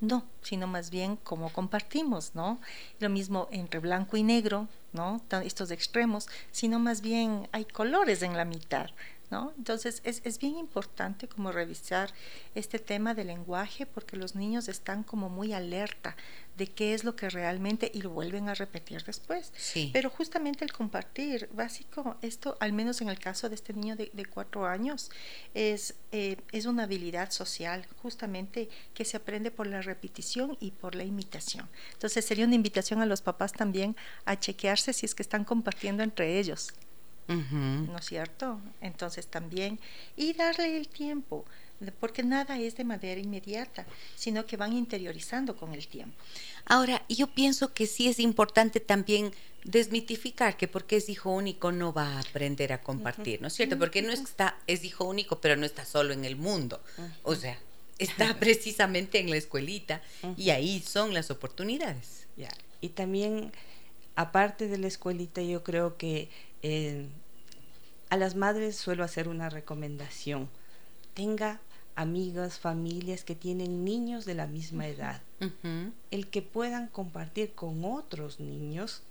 [0.00, 2.60] no, sino más bien como compartimos, ¿no?
[2.98, 5.22] Lo mismo entre blanco y negro, ¿no?
[5.44, 8.90] Estos extremos, sino más bien hay colores en la mitad,
[9.30, 12.14] entonces es, es, bien importante como revisar
[12.54, 16.16] este tema del lenguaje porque los niños están como muy alerta
[16.56, 19.52] de qué es lo que realmente y lo vuelven a repetir después.
[19.92, 24.26] Pero justamente el compartir, básico, esto al menos en el caso de este niño de,
[24.26, 25.10] cuatro años,
[25.54, 30.94] es, eh, es una habilidad social justamente que se aprende por la repetición y por
[30.94, 31.68] la imitación.
[31.92, 36.02] Entonces sería una invitación a los papás también a chequearse si es que están compartiendo
[36.02, 36.72] entre ellos.
[37.28, 38.60] ¿No es cierto?
[38.80, 39.78] Entonces también,
[40.16, 41.44] y darle el tiempo,
[42.00, 46.16] porque nada es de manera inmediata, sino que van interiorizando con el tiempo.
[46.64, 49.32] Ahora, yo pienso que sí es importante también
[49.64, 53.78] desmitificar que porque es hijo único no va a aprender a compartir, ¿no es cierto?
[53.78, 56.82] Porque no está, es hijo único, pero no está solo en el mundo.
[57.22, 57.58] O sea,
[57.98, 60.02] está precisamente en la escuelita
[60.36, 62.26] y ahí son las oportunidades.
[62.80, 63.52] Y también,
[64.14, 66.30] aparte de la escuelita, yo creo que
[68.10, 70.48] a las madres suelo hacer una recomendación.
[71.14, 71.60] Tenga
[71.94, 75.20] amigas, familias que tienen niños de la misma edad.
[76.10, 79.02] El que puedan compartir con otros niños,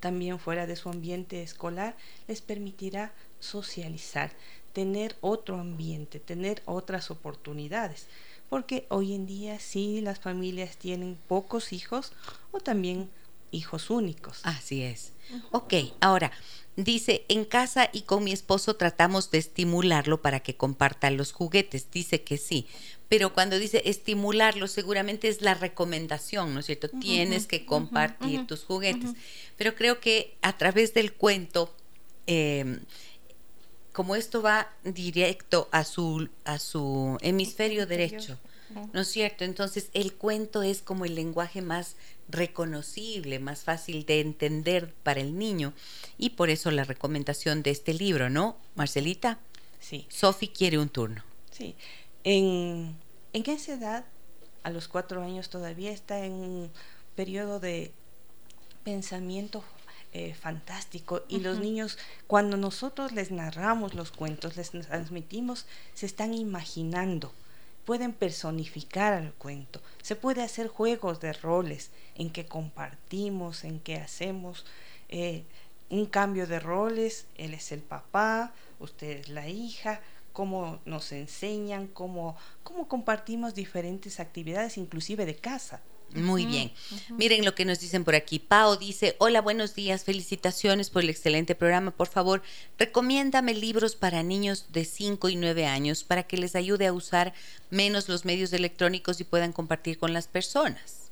[0.00, 1.96] también fuera de su ambiente escolar,
[2.28, 4.32] les permitirá socializar,
[4.72, 8.06] tener otro ambiente, tener otras oportunidades.
[8.48, 12.12] Porque hoy en día sí las familias tienen pocos hijos
[12.52, 13.10] o también
[13.50, 14.40] hijos únicos.
[14.42, 15.12] Así es.
[15.50, 16.32] Ok, ahora,
[16.76, 21.90] dice, en casa y con mi esposo tratamos de estimularlo para que comparta los juguetes.
[21.90, 22.66] Dice que sí,
[23.08, 26.88] pero cuando dice estimularlo, seguramente es la recomendación, ¿no es cierto?
[26.88, 29.10] Tienes que compartir tus juguetes.
[29.56, 31.74] Pero creo que a través del cuento,
[32.26, 32.80] em,
[33.92, 38.38] como esto va directo a su, a su hemisferio derecho,
[38.92, 39.44] ¿no es cierto?
[39.44, 41.96] Entonces el cuento es como el lenguaje más
[42.28, 45.72] reconocible, más fácil de entender para el niño
[46.18, 49.38] y por eso la recomendación de este libro, ¿no, Marcelita?
[49.80, 50.06] Sí.
[50.08, 51.22] Sophie quiere un turno.
[51.50, 51.74] Sí.
[52.24, 52.96] En,
[53.32, 54.04] en esa edad,
[54.62, 56.70] a los cuatro años todavía está en un
[57.16, 57.92] periodo de
[58.84, 59.64] pensamiento
[60.14, 66.32] eh, fantástico y los niños cuando nosotros les narramos los cuentos les transmitimos se están
[66.32, 67.30] imaginando
[67.88, 69.80] pueden personificar al cuento.
[70.02, 74.66] Se puede hacer juegos de roles en que compartimos en que hacemos
[75.08, 75.44] eh,
[75.88, 77.28] un cambio de roles.
[77.36, 80.02] Él es el papá usted es la hija
[80.34, 85.80] cómo nos enseñan cómo, cómo compartimos diferentes actividades inclusive de casa
[86.14, 86.72] muy bien.
[87.10, 88.38] Miren lo que nos dicen por aquí.
[88.38, 91.90] Pao dice, hola, buenos días, felicitaciones por el excelente programa.
[91.90, 92.42] Por favor,
[92.78, 97.34] recomiéndame libros para niños de 5 y 9 años para que les ayude a usar
[97.70, 101.10] menos los medios electrónicos y puedan compartir con las personas.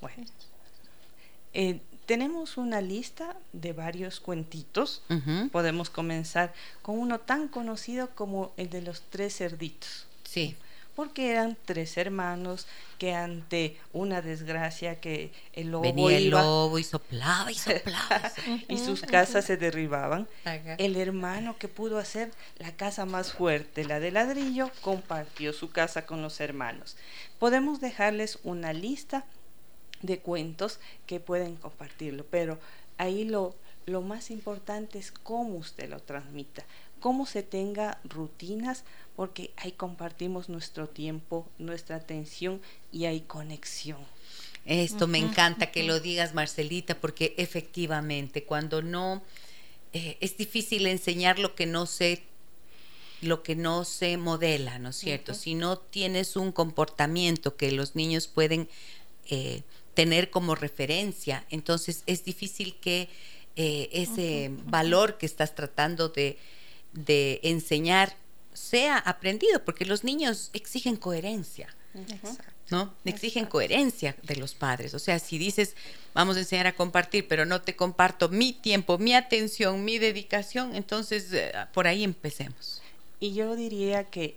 [0.00, 0.24] Bueno,
[1.54, 5.02] eh, tenemos una lista de varios cuentitos.
[5.50, 10.06] Podemos comenzar con uno tan conocido como el de los tres cerditos.
[10.24, 10.56] Sí
[10.98, 12.66] porque eran tres hermanos
[12.98, 18.32] que ante una desgracia que el lobo Venía el lobo y soplaba y soplaba
[18.68, 20.26] y sus casas se derribaban.
[20.44, 26.04] El hermano que pudo hacer la casa más fuerte, la de ladrillo, compartió su casa
[26.04, 26.96] con los hermanos.
[27.38, 29.24] Podemos dejarles una lista
[30.02, 32.58] de cuentos que pueden compartirlo, pero
[32.96, 33.54] ahí lo,
[33.88, 36.64] lo más importante es cómo usted lo transmita,
[37.00, 38.84] cómo se tenga rutinas
[39.16, 42.60] porque ahí compartimos nuestro tiempo, nuestra atención
[42.92, 43.98] y hay conexión.
[44.64, 49.22] Esto me encanta que lo digas, Marcelita, porque efectivamente cuando no
[49.94, 52.22] eh, es difícil enseñar lo que no se
[53.20, 55.34] lo que no se modela, ¿no es cierto?
[55.34, 58.68] Si no tienes un comportamiento que los niños pueden
[59.26, 59.62] eh,
[59.94, 63.08] tener como referencia, entonces es difícil que
[63.60, 66.38] eh, ese valor que estás tratando de,
[66.92, 68.14] de enseñar
[68.52, 71.74] sea aprendido, porque los niños exigen coherencia.
[72.70, 72.94] ¿No?
[73.04, 74.94] Exigen coherencia de los padres.
[74.94, 75.74] O sea, si dices,
[76.14, 80.76] vamos a enseñar a compartir, pero no te comparto mi tiempo, mi atención, mi dedicación,
[80.76, 82.80] entonces eh, por ahí empecemos.
[83.18, 84.36] Y yo diría que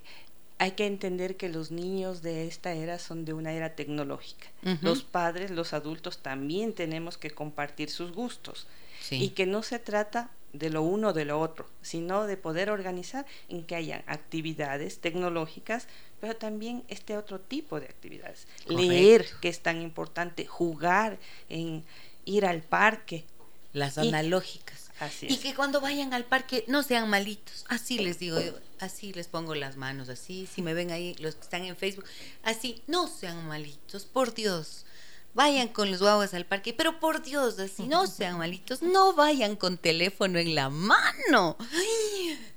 [0.57, 4.47] hay que entender que los niños de esta era son de una era tecnológica.
[4.81, 8.65] Los padres, los adultos también tenemos que compartir sus gustos.
[9.11, 12.69] Y que no se trata de lo uno o de lo otro, sino de poder
[12.69, 15.87] organizar en que haya actividades tecnológicas,
[16.19, 18.47] pero también este otro tipo de actividades.
[18.67, 21.17] Leer, que es tan importante, jugar,
[21.49, 21.83] en
[22.25, 23.25] ir al parque.
[23.73, 24.91] Las analógicas.
[24.99, 27.65] Así y que cuando vayan al parque no sean malitos.
[27.69, 28.37] Así les digo
[28.81, 30.47] así les pongo las manos, así.
[30.51, 32.05] Si me ven ahí, los que están en Facebook,
[32.43, 34.85] así, no sean malitos, por Dios
[35.33, 39.55] vayan con los guaguas al parque, pero por Dios, así no sean malitos, no vayan
[39.55, 41.57] con teléfono en la mano.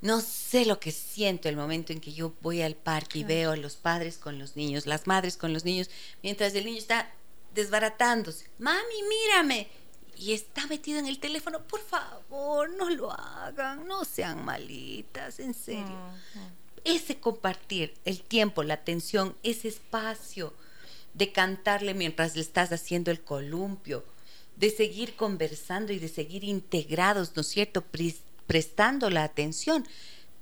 [0.01, 3.53] no sé lo que siento el momento en que yo voy al parque y veo
[3.53, 5.89] a los padres con los niños, las madres con los niños,
[6.23, 7.11] mientras el niño está
[7.55, 8.47] desbaratándose.
[8.59, 9.69] Mami, mírame.
[10.17, 15.55] Y está metido en el teléfono, por favor, no lo hagan, no sean malitas, en
[15.55, 15.99] serio.
[16.85, 20.55] Ese compartir el tiempo, la atención, ese espacio,
[21.15, 24.05] de cantarle mientras le estás haciendo el columpio,
[24.57, 27.85] de seguir conversando y de seguir integrados, ¿no es cierto?
[28.47, 29.87] prestando la atención.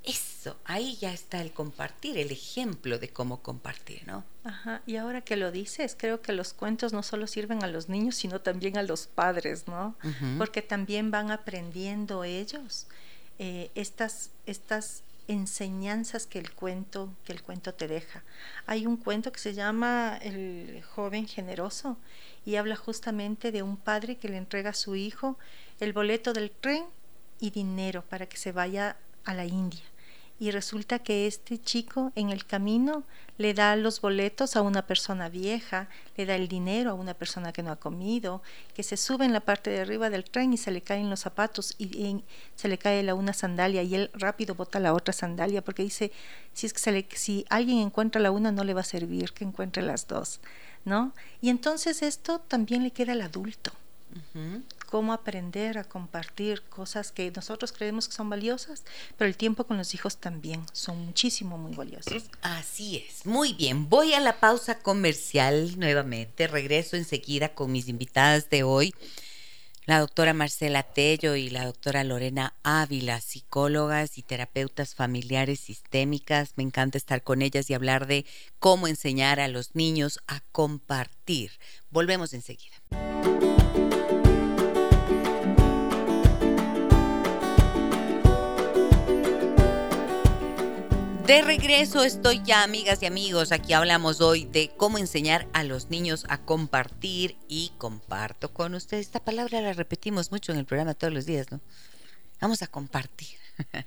[0.04, 4.24] Eso, ahí ya está el compartir, el ejemplo de cómo compartir, ¿no?
[4.42, 7.88] Ajá, y ahora que lo dices, creo que los cuentos no solo sirven a los
[7.88, 9.94] niños, sino también a los padres, ¿no?
[10.38, 12.88] Porque también van aprendiendo ellos
[13.38, 18.24] eh, estas, estas enseñanzas que el cuento que el cuento te deja.
[18.66, 21.96] Hay un cuento que se llama El joven generoso
[22.44, 25.38] y habla justamente de un padre que le entrega a su hijo
[25.80, 26.84] el boleto del tren
[27.40, 29.82] y dinero para que se vaya a la India.
[30.42, 33.04] Y resulta que este chico en el camino
[33.38, 37.52] le da los boletos a una persona vieja, le da el dinero a una persona
[37.52, 38.42] que no ha comido,
[38.74, 41.20] que se sube en la parte de arriba del tren y se le caen los
[41.20, 42.24] zapatos y,
[42.56, 46.10] se le cae la una sandalia y él rápido bota la otra sandalia porque dice,
[46.52, 49.84] si es que si alguien encuentra la una no le va a servir que encuentre
[49.84, 50.40] las dos,
[50.84, 51.14] ¿no?
[51.40, 53.70] Y entonces esto también le queda al adulto
[54.86, 58.84] cómo aprender a compartir cosas que nosotros creemos que son valiosas,
[59.16, 62.24] pero el tiempo con los hijos también son muchísimo, muy valiosos.
[62.42, 63.88] Así es, muy bien.
[63.88, 68.94] Voy a la pausa comercial nuevamente, regreso enseguida con mis invitadas de hoy
[69.84, 76.52] la doctora Marcela Tello y la doctora Lorena Ávila, psicólogas y terapeutas familiares sistémicas.
[76.56, 78.24] Me encanta estar con ellas y hablar de
[78.60, 81.52] cómo enseñar a los niños a compartir.
[81.90, 82.76] Volvemos enseguida.
[91.26, 93.52] De regreso estoy ya, amigas y amigos.
[93.52, 99.06] Aquí hablamos hoy de cómo enseñar a los niños a compartir y comparto con ustedes.
[99.06, 101.60] Esta palabra la repetimos mucho en el programa todos los días, ¿no?
[102.40, 103.38] Vamos a compartir.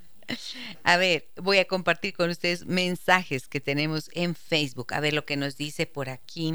[0.84, 4.94] a ver, voy a compartir con ustedes mensajes que tenemos en Facebook.
[4.94, 6.54] A ver lo que nos dice por aquí.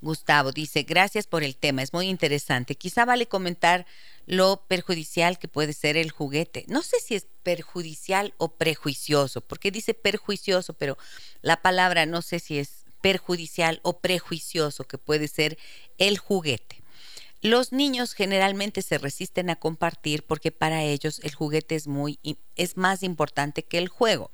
[0.00, 2.74] Gustavo dice, gracias por el tema, es muy interesante.
[2.74, 3.86] Quizá vale comentar
[4.26, 6.64] lo perjudicial que puede ser el juguete.
[6.68, 10.96] No sé si es perjudicial o prejuicioso, porque dice perjuicioso, pero
[11.40, 15.58] la palabra no sé si es perjudicial o prejuicioso que puede ser
[15.98, 16.81] el juguete.
[17.44, 22.20] Los niños generalmente se resisten a compartir porque para ellos el juguete es muy
[22.54, 24.30] es más importante que el juego.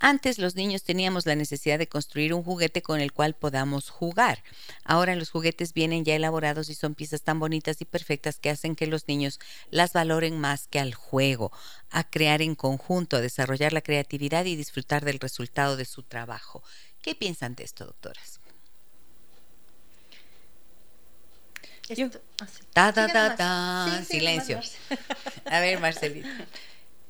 [0.00, 4.42] Antes los niños teníamos la necesidad de construir un juguete con el cual podamos jugar.
[4.82, 8.74] Ahora los juguetes vienen ya elaborados y son piezas tan bonitas y perfectas que hacen
[8.74, 9.38] que los niños
[9.70, 11.52] las valoren más que al juego,
[11.90, 16.64] a crear en conjunto, a desarrollar la creatividad y disfrutar del resultado de su trabajo.
[17.02, 18.37] ¿Qué piensan de esto, doctoras?
[24.04, 24.60] Silencio.
[25.46, 26.28] A ver, Marcelita.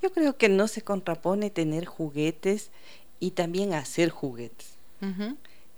[0.02, 2.70] Yo creo que no se contrapone tener juguetes
[3.20, 4.68] y también hacer juguetes.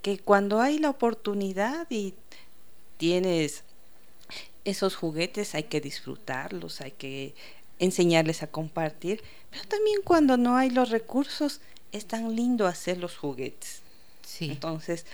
[0.03, 2.14] Que cuando hay la oportunidad y
[2.96, 3.64] tienes
[4.64, 7.34] esos juguetes hay que disfrutarlos, hay que
[7.78, 11.61] enseñarles a compartir, pero también cuando no hay los recursos
[11.92, 13.80] es tan lindo hacer los juguetes.
[14.24, 14.51] Sí.
[14.51, 15.07] Entonces,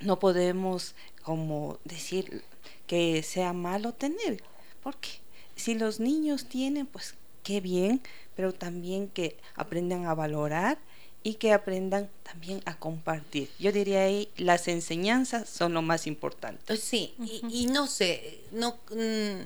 [0.00, 2.42] no podemos como decir
[2.90, 4.42] que sea malo tener.
[4.82, 5.10] Porque
[5.54, 7.14] si los niños tienen, pues
[7.44, 8.00] qué bien,
[8.34, 10.76] pero también que aprendan a valorar
[11.22, 13.48] y que aprendan también a compartir.
[13.60, 16.76] Yo diría ahí las enseñanzas son lo más importante.
[16.76, 17.14] Sí,
[17.48, 19.38] y, no sé, no mm,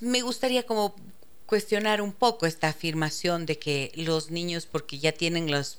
[0.00, 0.96] me gustaría como
[1.46, 5.78] cuestionar un poco esta afirmación de que los niños porque ya tienen los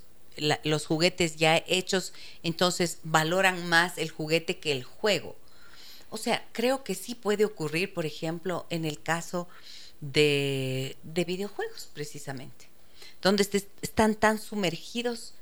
[0.63, 2.11] los juguetes ya hechos,
[2.41, 5.35] entonces valoran más el juguete que el juego.
[6.13, 9.47] O sea, creo que sí puede ocurrir, por ejemplo, en el caso
[9.99, 12.67] de, videojuegos, precisamente,
[13.23, 13.41] donde
[13.81, 15.33] están tan sumergidos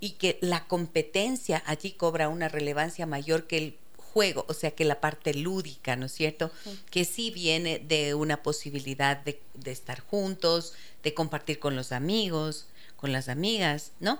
[0.00, 4.84] y que la competencia allí cobra una relevancia mayor que el juego, o sea que
[4.84, 6.50] la parte lúdica, ¿no es cierto?
[6.90, 10.72] Que sí viene de una posibilidad de, estar juntos,
[11.04, 12.66] de compartir con los amigos,
[12.96, 14.18] con las amigas, ¿no?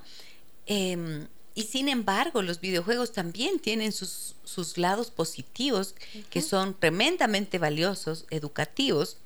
[0.66, 5.94] Em, y sin embargo, los videojuegos también tienen sus, sus lados positivos
[6.28, 9.18] que son tremendamente valiosos, educativos.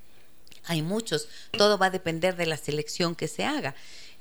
[0.65, 3.75] Hay muchos, todo va a depender de la selección que se haga.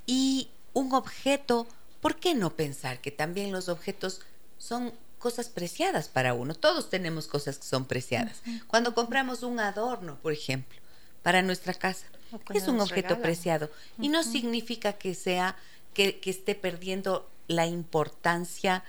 [0.06, 1.68] Y un objeto,
[2.00, 4.22] ¿por qué no pensar que también los objetos
[4.58, 6.56] son cosas preciadas para uno?
[6.56, 8.42] Todos tenemos cosas que son preciadas.
[8.68, 10.80] Cuando compramos un adorno, por ejemplo,
[11.24, 12.06] para nuestra casa,
[12.54, 15.58] es un objeto preciado y no significa que sea
[15.98, 18.84] que, que esté perdiendo la importancia,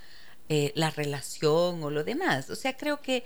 [0.51, 2.51] eh, la relación o lo demás.
[2.51, 3.25] O sea, creo que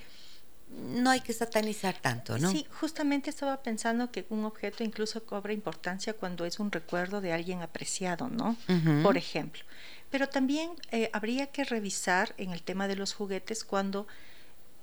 [0.71, 2.49] no hay que satanizar tanto, ¿no?
[2.53, 7.33] Sí, justamente estaba pensando que un objeto incluso cobra importancia cuando es un recuerdo de
[7.33, 8.57] alguien apreciado, ¿no?
[9.03, 9.65] Por ejemplo.
[10.11, 14.07] Pero también eh, habría que revisar en el tema de los juguetes cuando,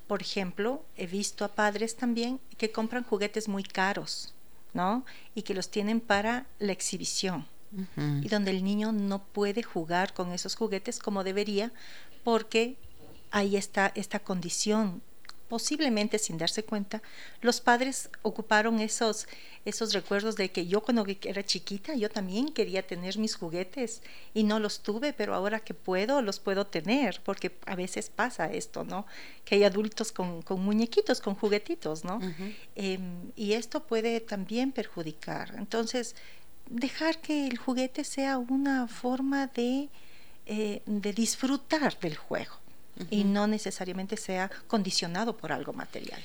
[0.08, 4.34] por ejemplo, he visto a padres también que compran juguetes muy caros,
[4.74, 5.06] ¿no?
[5.36, 7.48] Y que los tienen para la exhibición
[7.98, 11.72] y donde el niño no puede jugar con esos juguetes como debería
[12.24, 12.78] porque
[13.32, 15.02] ahí está esta condición
[15.50, 17.02] posiblemente sin darse cuenta,
[17.42, 19.28] los padres ocuparon esos,
[19.66, 24.04] esos recuerdos de que yo cuando era chiquita, yo también quería tener mis juguetes
[24.34, 28.54] y no los tuve, pero ahora que puedo, los puedo tener, porque a veces pasa
[28.54, 29.08] esto, ¿no?
[29.44, 32.20] Que hay adultos con, muñequitos, con juguetitos, ¿no?
[32.76, 35.56] Em, y esto puede también perjudicar.
[35.58, 36.16] Entonces,
[36.70, 39.90] dejar que el juguete sea una forma de,
[40.46, 42.56] eh, de disfrutar del juego
[43.10, 46.22] y no necesariamente sea condicionado por algo material.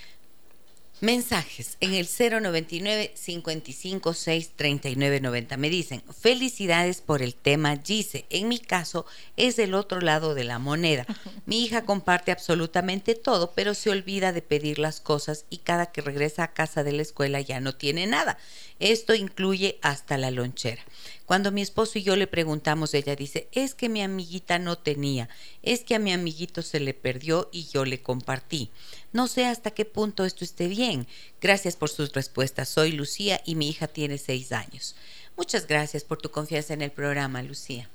[1.04, 8.24] Mensajes en el 099 556 3990 me dicen, felicidades por el tema Gise.
[8.30, 9.04] En mi caso
[9.36, 11.04] es del otro lado de la moneda.
[11.44, 16.00] Mi hija comparte absolutamente todo, pero se olvida de pedir las cosas y cada que
[16.00, 18.38] regresa a casa de la escuela ya no tiene nada.
[18.80, 20.82] Esto incluye hasta la lonchera.
[21.26, 25.28] Cuando mi esposo y yo le preguntamos, ella dice, es que mi amiguita no tenía,
[25.62, 28.70] es que a mi amiguito se le perdió y yo le compartí.
[29.14, 31.06] No sé hasta qué punto esto esté bien.
[31.40, 32.68] Gracias por sus respuestas.
[32.68, 34.96] Soy Lucía y mi hija tiene seis años.
[35.36, 37.88] Muchas gracias por tu confianza en el programa, Lucía.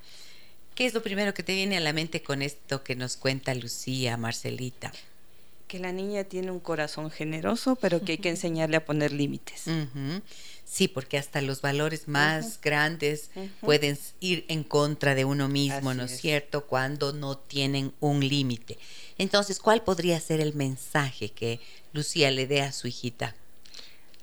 [0.76, 3.54] ¿Qué es lo primero que te viene a la mente con esto que nos cuenta
[3.54, 4.94] Lucía, Marcelita?
[5.68, 9.66] Que la niña tiene un corazón generoso, pero que hay que enseñarle a poner límites.
[10.70, 16.04] Sí, porque hasta los valores más grandes pueden ir en contra de uno mismo, ¿no
[16.04, 16.68] es, cierto?
[16.68, 18.78] Cuando no tienen un límite.
[19.18, 21.60] Entonces, ¿cuál podría ser el mensaje que
[21.92, 23.36] Lucía le dé a su hijita?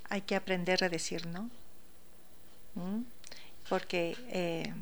[0.09, 1.51] Hay que aprender a decir no.
[2.77, 3.03] ¿Mm?
[3.69, 4.73] Porque eh,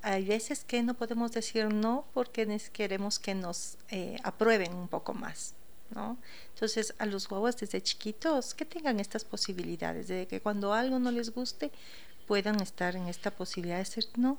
[0.00, 5.12] hay veces que no podemos decir no porque queremos que nos eh, aprueben un poco
[5.12, 5.52] más.
[5.90, 6.18] ¿No?
[6.54, 11.10] Entonces, a los guaguas desde chiquitos que tengan estas posibilidades, de que cuando algo no
[11.10, 11.70] les guste,
[12.26, 14.38] puedan estar en esta posibilidad de decir, no,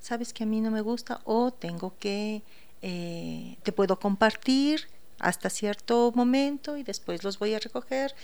[0.00, 2.42] sabes que a mí no me gusta o tengo que,
[2.82, 4.88] eh, te puedo compartir
[5.18, 8.14] hasta cierto momento y después los voy a recoger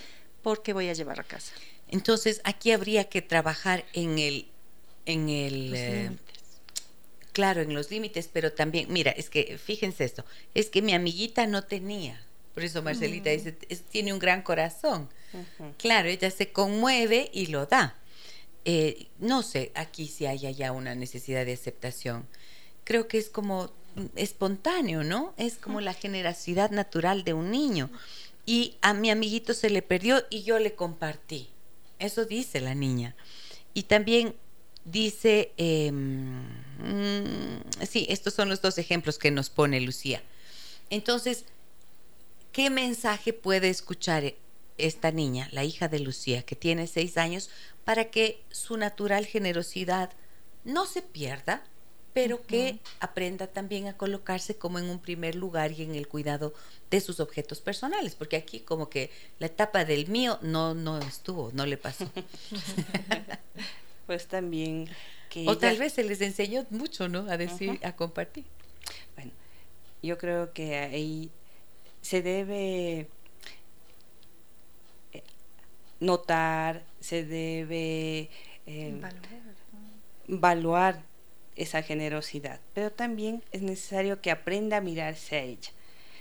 [0.42, 1.52] porque voy a llevar a casa.
[1.88, 4.46] Entonces, aquí habría que trabajar en el,
[5.06, 6.10] en el, eh,
[7.32, 11.46] claro, en los límites, pero también, mira, es que fíjense esto, es que mi amiguita
[11.46, 12.20] no tenía,
[12.54, 15.08] por eso Marcelita dice, tiene un gran corazón.
[15.78, 17.96] Claro, ella se conmueve y lo da.
[18.64, 22.26] Eh, no sé, aquí si hay ya una necesidad de aceptación.
[22.84, 23.70] Creo que es como
[24.16, 25.34] espontáneo, ¿no?
[25.36, 27.90] Es como la generosidad natural de un niño.
[28.44, 31.48] Y a mi amiguito se le perdió y yo le compartí.
[31.98, 33.14] Eso dice la niña.
[33.74, 34.34] Y también
[34.84, 36.42] dice, em,
[36.78, 40.22] mm, sí, estos son los dos ejemplos que nos pone Lucía.
[40.90, 41.44] Entonces,
[42.52, 44.34] ¿Qué mensaje puede escuchar
[44.78, 47.50] esta niña, la hija de Lucía, que tiene seis años,
[47.84, 50.10] para que su natural generosidad
[50.64, 51.64] no se pierda,
[52.12, 56.52] pero que aprenda también a colocarse como en un primer lugar y en el cuidado
[56.90, 61.50] de sus objetos personales, porque aquí como que la etapa del mío no no estuvo,
[61.54, 62.10] no le pasó.
[64.06, 64.90] pues también
[65.30, 67.20] que o tal vez se les enseñó mucho, ¿no?
[67.30, 68.44] A decir, a compartir.
[69.16, 69.32] Bueno,
[70.02, 71.30] yo creo que ahí
[72.02, 73.08] se debe
[75.12, 75.22] eh,
[76.00, 78.28] notar, se debe
[78.66, 79.00] eh,
[80.28, 81.02] evaluar
[81.56, 85.70] esa generosidad, pero también es necesario que aprenda a mirarse a ella.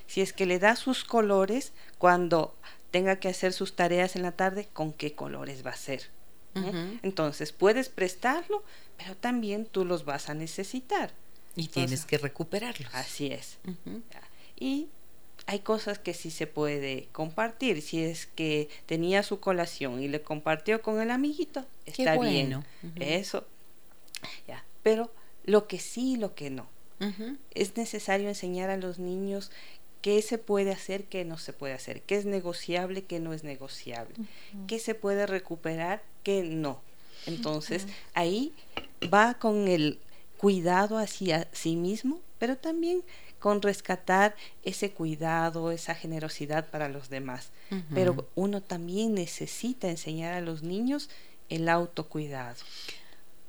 [0.08, 2.56] Si es que le da sus colores, cuando
[2.92, 6.10] tenga que hacer sus tareas en la tarde, ¿con qué colores va a ser?
[6.56, 7.00] ¿Eh?
[7.02, 8.64] Entonces, puedes prestarlo,
[8.98, 11.12] pero también tú los vas a necesitar.
[11.56, 12.94] Y tienes que recuperarlos.
[12.94, 13.58] Así es.
[14.60, 14.90] Y
[15.52, 17.82] hay cosas que sí se puede compartir.
[17.82, 22.64] Si es que tenía su colación y le compartió con el amiguito, está bien.
[22.96, 23.46] Eso.
[24.48, 24.64] Ya.
[24.82, 25.12] Pero
[25.44, 26.68] lo que sí y lo que no.
[27.54, 29.52] Es necesario enseñar a los niños
[30.02, 33.44] qué se puede hacer, qué no se puede hacer, qué es negociable, qué no es
[33.44, 34.16] negociable,
[34.68, 36.82] qué se puede recuperar, qué no.
[37.26, 38.54] Entonces, ahí
[39.14, 40.00] va con el
[40.38, 43.04] cuidado hacia sí mismo, pero también
[43.42, 47.50] con rescatar ese cuidado, esa generosidad para los demás.
[47.94, 51.10] Pero uno también necesita enseñar a los niños
[51.50, 52.58] el autocuidado.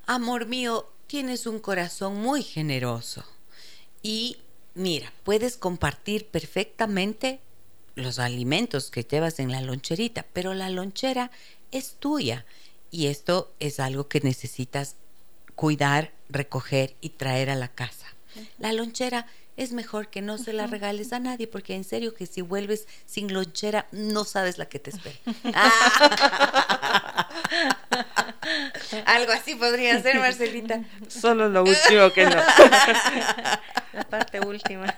[0.07, 3.25] Amor mío, tienes un corazón muy generoso
[4.03, 4.39] y
[4.75, 7.41] mira, puedes compartir perfectamente
[7.95, 11.31] los alimentos que llevas en la loncherita, pero la lonchera
[11.71, 12.47] es tuya
[12.91, 14.97] y esto es algo que necesitas
[15.55, 18.07] cuidar, recoger y traer a la casa.
[18.59, 19.27] La lonchera
[19.57, 22.87] es mejor que no se la regales a nadie, porque en serio que si vuelves
[23.07, 25.17] sin lonchera, no sabes la que te espera.
[29.07, 30.81] Algo así podría ser, Marcelita.
[31.09, 32.37] Solo lo último que no.
[33.93, 34.95] La parte última.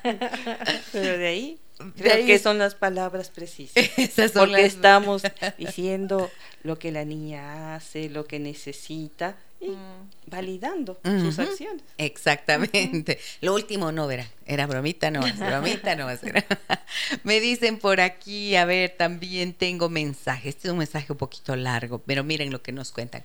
[0.93, 1.61] Pero de ahí,
[1.97, 3.85] creo que son las palabras precisas.
[4.35, 5.23] porque estamos
[5.59, 6.31] diciendo
[6.63, 10.11] lo que la niña hace, lo que necesita Mm.
[10.27, 11.83] validando sus acciones.
[11.97, 13.19] Exactamente.
[13.41, 16.07] Lo último no, verá, era bromita, no bromita, no.
[17.25, 20.51] Me dicen por aquí, a ver, también tengo mensaje.
[20.51, 23.25] Este es un mensaje un poquito largo, pero miren lo que nos cuentan.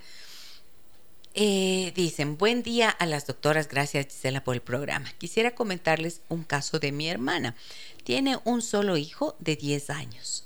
[1.36, 5.12] Eh, dicen, buen día a las doctoras, gracias Gisela por el programa.
[5.18, 7.56] Quisiera comentarles un caso de mi hermana.
[8.04, 10.44] Tiene un solo hijo de 10 años.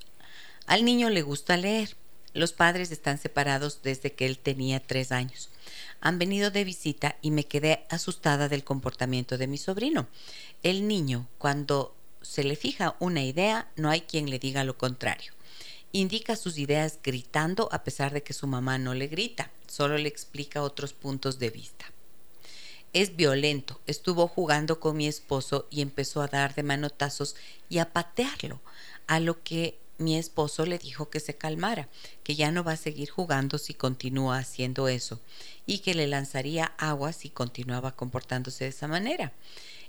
[0.65, 1.95] Al niño le gusta leer.
[2.33, 5.49] Los padres están separados desde que él tenía 3 años.
[6.01, 10.07] Han venido de visita y me quedé asustada del comportamiento de mi sobrino.
[10.63, 15.33] El niño, cuando se le fija una idea, no hay quien le diga lo contrario.
[15.91, 20.09] Indica sus ideas gritando a pesar de que su mamá no le grita, solo le
[20.09, 21.92] explica otros puntos de vista.
[22.93, 27.35] Es violento, estuvo jugando con mi esposo y empezó a dar de manotazos
[27.67, 28.61] y a patearlo,
[29.07, 31.89] a lo que mi esposo le dijo que se calmara,
[32.23, 35.19] que ya no va a seguir jugando si continúa haciendo eso
[35.65, 39.33] y que le lanzaría agua si continuaba comportándose de esa manera.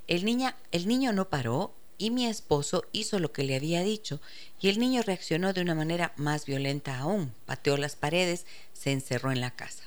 [0.07, 0.25] El,
[0.73, 4.21] el niño no paró y mi esposo hizo lo que le había dicho
[4.61, 9.31] y el niño reaccionó de una manera más violenta aún, pateó las paredes, se encerró
[9.31, 9.85] en la casa.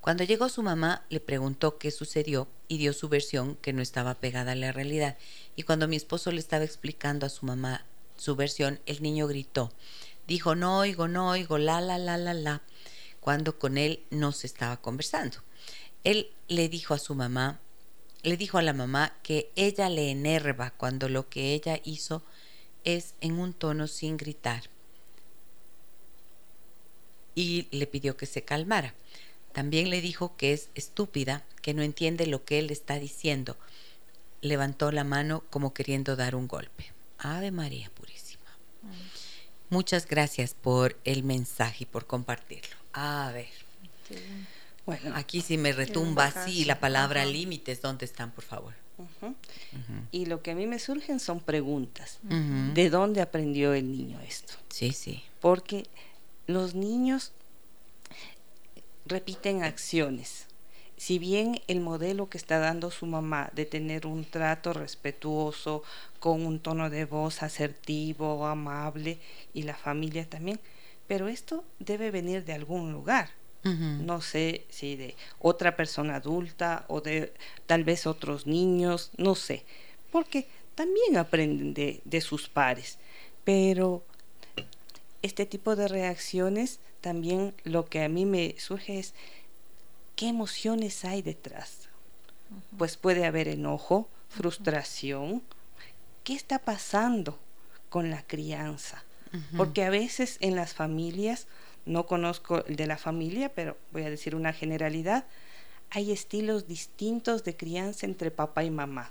[0.00, 4.14] Cuando llegó su mamá le preguntó qué sucedió y dio su versión que no estaba
[4.14, 5.18] pegada a la realidad
[5.56, 7.84] y cuando mi esposo le estaba explicando a su mamá
[8.16, 9.72] su versión, el niño gritó,
[10.26, 12.62] dijo no oigo, no oigo, la la la la la,
[13.20, 15.38] cuando con él no se estaba conversando.
[16.04, 17.60] Él le dijo a su mamá
[18.22, 22.22] le dijo a la mamá que ella le enerva cuando lo que ella hizo
[22.84, 24.64] es en un tono sin gritar.
[27.34, 28.94] Y le pidió que se calmara.
[29.52, 33.56] También le dijo que es estúpida, que no entiende lo que él está diciendo.
[34.40, 36.92] Levantó la mano como queriendo dar un golpe.
[37.18, 38.40] Ave María Purísima.
[39.68, 42.76] Muchas gracias por el mensaje y por compartirlo.
[42.92, 43.48] A ver.
[44.86, 47.82] Bueno, aquí sí me retumba así la palabra límites.
[47.82, 48.74] ¿Dónde están, por favor?
[50.10, 52.18] Y lo que a mí me surgen son preguntas.
[52.22, 54.54] ¿De dónde aprendió el niño esto?
[54.68, 55.22] Sí, sí.
[55.40, 55.86] Porque
[56.46, 57.32] los niños
[59.10, 60.46] repiten acciones.
[60.96, 65.82] Si bien el modelo que está dando su mamá de tener un trato respetuoso,
[66.18, 69.18] con un tono de voz asertivo, amable,
[69.54, 70.60] y la familia también,
[71.06, 73.30] pero esto debe venir de algún lugar.
[73.62, 77.34] No sé si de otra persona adulta o de
[77.66, 79.66] tal vez otros niños, no sé,
[80.10, 82.98] porque también aprenden de, de sus pares,
[83.44, 84.02] pero
[85.22, 89.14] este tipo de reacciones también lo que a mí me surge es
[90.16, 91.88] qué emociones hay detrás.
[92.76, 95.42] Pues puede haber enojo, frustración.
[96.24, 97.38] ¿Qué está pasando
[97.88, 99.04] con la crianza?
[99.56, 101.46] Porque a veces en las familias
[101.86, 105.24] no conozco el de la familia, pero voy a decir una generalidad,
[105.90, 109.10] hay estilos distintos de crianza entre papá y mamá.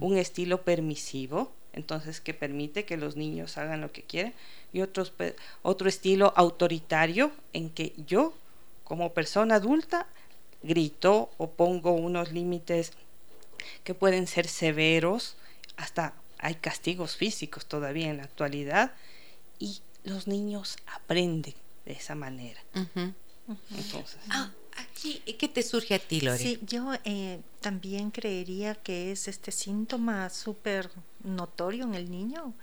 [0.00, 4.34] Un estilo permisivo, entonces que permite que los niños hagan lo que quieren,
[4.72, 5.12] y otros,
[5.62, 8.34] otro estilo autoritario en que yo,
[8.84, 10.06] como persona adulta,
[10.62, 12.92] grito o pongo unos límites
[13.84, 15.36] que pueden ser severos,
[15.76, 18.92] hasta hay castigos físicos todavía en la actualidad,
[19.58, 21.54] y los niños aprenden
[21.84, 22.60] de esa manera.
[23.70, 24.20] Entonces.
[24.30, 26.38] Ah, aquí, ¿qué te surge a ti, Lore?
[26.38, 30.90] Sí, yo eh, también creería que es este síntoma súper
[31.24, 32.54] notorio en el niño,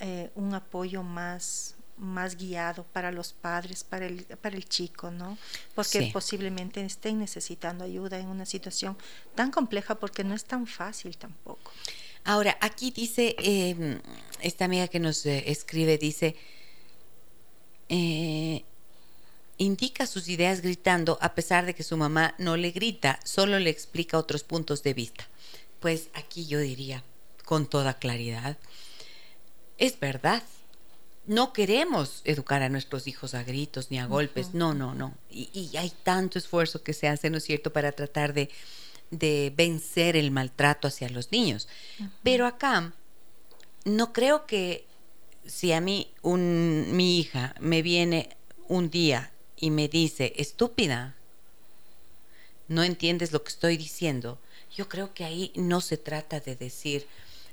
[0.00, 5.36] eh, un apoyo más más guiado para los padres, para el, para el chico, ¿no?
[5.74, 8.96] Porque posiblemente estén necesitando ayuda en una situación
[9.34, 11.72] tan compleja porque no es tan fácil tampoco.
[12.24, 14.00] Ahora, aquí dice, em,
[14.40, 16.36] esta amiga que nos eh, escribe, dice,
[17.88, 18.64] eh,
[19.56, 23.70] indica sus ideas gritando a pesar de que su mamá no le grita, solo le
[23.70, 25.28] explica otros puntos de vista.
[25.80, 27.02] Pues aquí yo diría
[27.44, 28.58] con toda claridad,
[29.78, 30.42] es verdad.
[31.26, 35.14] No queremos educar a nuestros hijos a gritos ni a golpes, no, no, no.
[35.30, 38.50] Y, hay tanto esfuerzo que se hace, ¿no es cierto?, para tratar de,
[39.54, 41.68] vencer el maltrato hacia los niños.
[42.22, 42.92] Pero acá
[43.84, 44.86] no creo que
[45.46, 51.14] si a mí un, mi hija me viene un día y me dice, estúpida,
[52.68, 54.38] no entiendes lo que estoy diciendo,
[54.74, 57.06] yo creo que ahí no se trata de decir,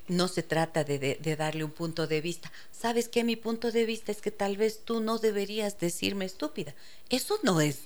[0.07, 2.51] no se trata de, de, darle un punto de vista.
[2.71, 3.23] ¿Sabes qué?
[3.23, 6.75] Mi punto de vista es que tal vez tú no deberías decirme estúpida.
[7.09, 7.81] Eso no es.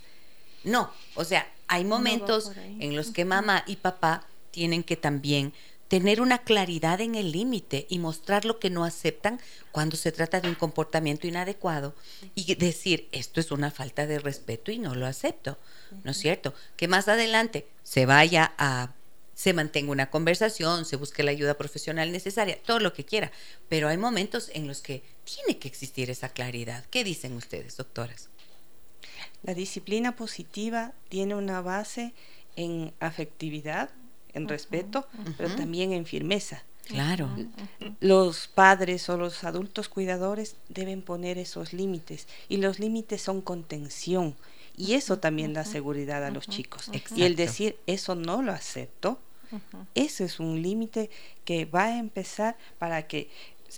[0.64, 5.54] No, o sea, hay momentos en los que mamá y papá tienen que también
[5.88, 9.40] tener una claridad en el límite y mostrar lo que no aceptan
[9.72, 11.96] cuando se trata de un comportamiento inadecuado
[12.36, 15.58] y decir, esto es una falta de respeto y no lo acepto,
[16.04, 16.54] ¿no es cierto?
[16.78, 18.94] Que más adelante se vaya a,
[19.40, 23.32] se mantenga una conversación, se busque la ayuda profesional necesaria, todo lo que quiera,
[23.70, 26.84] pero hay momentos en los que tiene que existir esa claridad.
[26.92, 28.28] ¿Qué dicen ustedes, doctoras?
[29.44, 32.12] La disciplina positiva tiene una base
[32.58, 33.92] en afectividad,
[34.34, 36.66] en respeto, pero también en firmeza.
[36.88, 37.30] Claro.
[38.02, 44.36] Los padres o los adultos cuidadores deben poner esos límites y los límites son contención
[44.76, 46.92] y eso también da seguridad a los chicos.
[47.16, 49.18] Y el decir eso no lo acepto,
[49.96, 51.10] eso es un límite
[51.46, 53.30] que va a empezar para que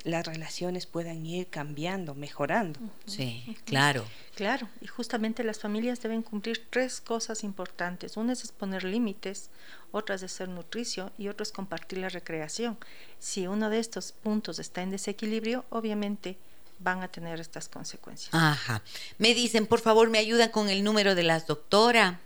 [0.04, 2.80] las relaciones puedan ir cambiando, mejorando.
[3.06, 4.06] Sí, claro.
[4.36, 8.18] Claro, y justamente las familias deben cumplir tres cosas importantes.
[8.18, 9.50] Una es poner límites,
[9.92, 12.78] otra es ser nutricio y otra es compartir la recreación.
[13.20, 16.38] Si uno de estos puntos está en desequilibrio, obviamente
[16.80, 18.34] van a tener estas consecuencias.
[18.34, 18.82] Ajá.
[19.18, 22.18] Me dicen, por favor, me ayudan con el número de las doctoras.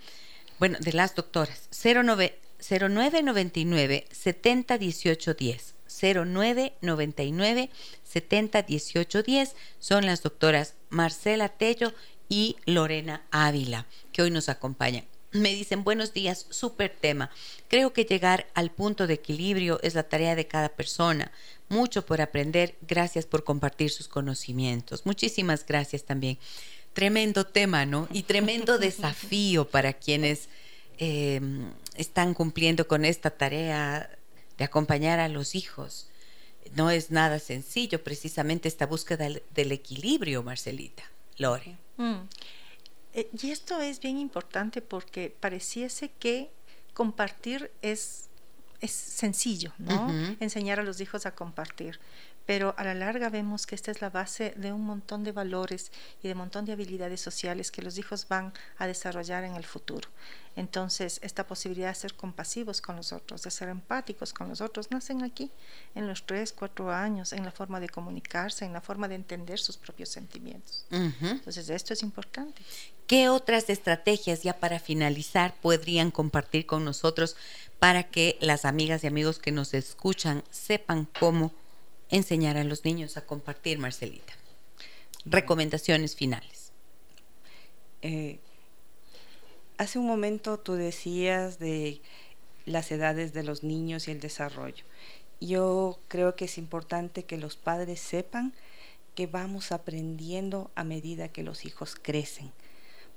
[0.59, 1.67] Bueno, de las doctoras.
[1.83, 5.75] 09, 0999 70 18 10.
[5.87, 7.69] 0999
[8.03, 11.93] 70 18 10 son las doctoras Marcela Tello
[12.29, 15.05] y Lorena Ávila, que hoy nos acompañan.
[15.31, 17.29] Me dicen, buenos días, súper tema.
[17.67, 21.31] Creo que llegar al punto de equilibrio es la tarea de cada persona.
[21.67, 22.75] Mucho por aprender.
[22.87, 25.05] Gracias por compartir sus conocimientos.
[25.05, 26.37] Muchísimas gracias también.
[26.93, 28.07] Tremendo tema, ¿no?
[28.13, 30.47] Y tremendo desafío para quienes
[30.99, 31.41] eh,
[31.95, 34.09] están cumpliendo con esta tarea
[34.57, 36.09] de acompañar a los hijos.
[36.73, 41.03] No es nada sencillo, precisamente esta búsqueda del equilibrio, Marcelita.
[41.37, 41.77] Lore.
[41.97, 42.27] Mm.
[43.13, 46.49] Eh, y esto es bien importante porque pareciese que
[46.93, 48.29] compartir es,
[48.81, 50.09] es sencillo, ¿no?
[50.39, 51.99] Enseñar a los hijos a compartir
[52.45, 55.91] pero a la larga vemos que esta es la base de un montón de valores
[56.21, 59.65] y de un montón de habilidades sociales que los hijos van a desarrollar en el
[59.65, 60.09] futuro.
[60.55, 64.89] Entonces, esta posibilidad de ser compasivos con los otros, de ser empáticos con los otros,
[64.89, 65.51] nacen aquí,
[65.95, 69.59] en los tres, cuatro años, en la forma de comunicarse, en la forma de entender
[69.59, 70.85] sus propios sentimientos.
[70.91, 72.61] Entonces, esto es importante.
[73.05, 77.35] ¿Qué otras estrategias, ya para finalizar, podrían compartir con nosotros
[77.77, 81.51] para que las amigas y amigos que nos escuchan sepan cómo
[82.09, 84.33] enseñar a los niños a compartir, Marcelita?
[85.25, 86.71] Recomendaciones finales.
[88.01, 88.39] Eh,
[89.77, 92.01] hace un momento tú decías de
[92.65, 94.85] las edades de los niños y el desarrollo.
[95.41, 98.53] Yo creo que es importante que los padres sepan
[99.15, 102.51] que vamos aprendiendo a medida que los hijos crecen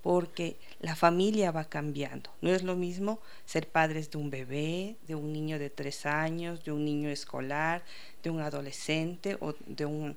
[0.03, 2.31] porque la familia va cambiando.
[2.41, 6.65] No es lo mismo ser padres de un bebé, de un niño de tres años,
[6.65, 7.83] de un niño escolar,
[8.23, 10.17] de un adolescente o de un,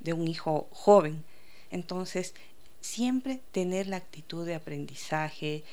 [0.00, 1.24] de un hijo joven.
[1.70, 2.34] Entonces,
[2.80, 5.64] siempre tener la actitud de aprendizaje.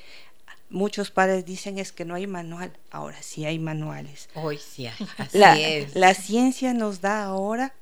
[0.70, 2.72] Muchos padres dicen es que no hay manual.
[2.91, 4.30] Ahora sí hay manuales.
[4.36, 4.95] Hoy sí hay.
[5.34, 5.58] la,
[5.93, 7.74] la ciencia nos da ahora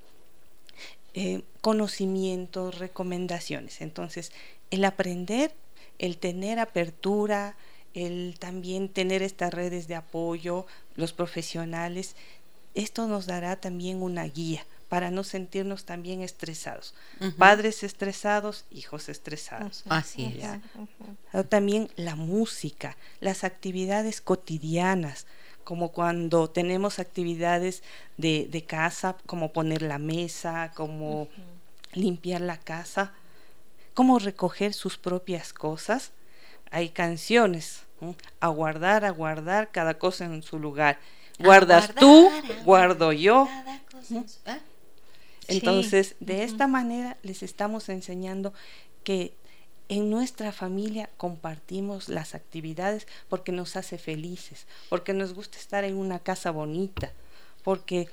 [1.14, 3.82] eh, conocimientos, recomendaciones.
[3.82, 4.32] Entonces,
[4.70, 5.54] el aprender
[6.00, 7.56] el tener apertura,
[7.94, 10.66] el también tener estas redes de apoyo,
[10.96, 12.16] los profesionales,
[12.74, 16.94] esto nos dará también una guía para no sentirnos también estresados.
[17.38, 19.84] Padres estresados, hijos estresados.
[19.90, 20.38] Así
[21.34, 21.50] es.
[21.50, 25.26] También la música, las actividades cotidianas,
[25.64, 27.82] como cuando tenemos actividades
[28.18, 31.30] de, casa, como poner la mesa, como
[31.94, 33.14] limpiar la casa
[33.96, 36.12] cómo recoger sus propias cosas.
[36.70, 37.86] Hay canciones,
[38.40, 41.00] a guardar, a guardar cada cosa en su lugar.
[41.40, 42.30] Guardas tú,
[42.64, 43.48] guardo yo.
[44.46, 44.60] ¿ah?
[45.48, 48.54] Entonces, de esta manera les estamos enseñando
[49.04, 49.34] que
[49.88, 55.96] en nuestra familia compartimos las actividades porque nos hace felices, porque nos gusta estar en
[55.96, 57.14] una casa bonita,
[57.64, 58.10] porque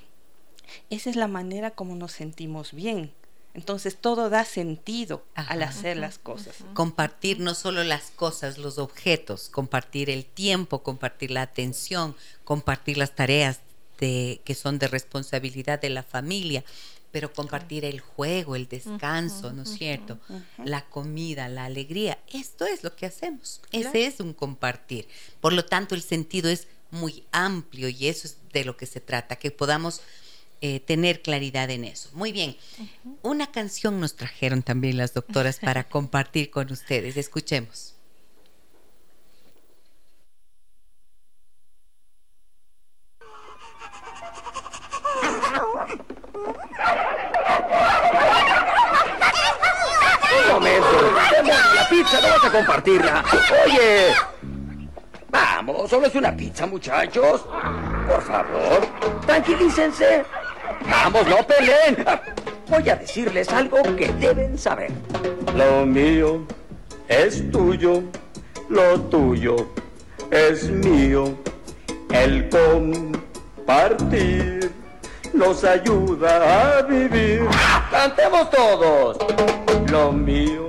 [0.91, 3.13] esa es la manera como nos sentimos bien.
[3.55, 6.57] Entonces todo da sentido al hacer las cosas.
[6.73, 13.15] Compartir no solo las cosas, los objetos, compartir el tiempo, compartir la atención, compartir las
[13.15, 13.61] tareas
[13.99, 16.65] de, que son de responsabilidad de la familia,
[17.11, 20.19] pero compartir el juego, el descanso, ¿no es cierto?
[20.65, 22.19] La comida, la alegría.
[22.33, 23.61] Esto es lo que hacemos.
[23.71, 25.09] Ese es un compartir.
[25.43, 29.01] Por lo tanto, el sentido es muy amplio y eso es de lo que se
[29.01, 30.01] trata, que podamos
[30.65, 32.09] eh, tener claridad en eso.
[32.13, 32.57] Muy bien.
[33.23, 37.17] Una canción nos trajeron también las doctoras para compartir con ustedes.
[37.17, 37.97] Escuchemos.
[50.31, 51.13] Un momento,
[51.75, 53.25] la pizza, no vas a compartirla.
[53.65, 54.15] Oye,
[55.29, 57.45] vamos, solo es una pizza, muchachos.
[58.07, 58.87] Por favor,
[59.27, 60.25] tranquilícense.
[60.89, 62.05] Vamos, no peleen.
[62.69, 64.91] Voy a decirles algo que deben saber.
[65.55, 66.47] Lo mío
[67.09, 68.03] es tuyo,
[68.69, 69.57] lo tuyo
[70.33, 71.37] es mío.
[72.11, 72.49] El
[73.69, 74.73] compartir
[75.33, 77.47] nos ayuda a vivir.
[77.91, 79.19] ¡Cantemos todos!
[79.91, 80.67] Lo mío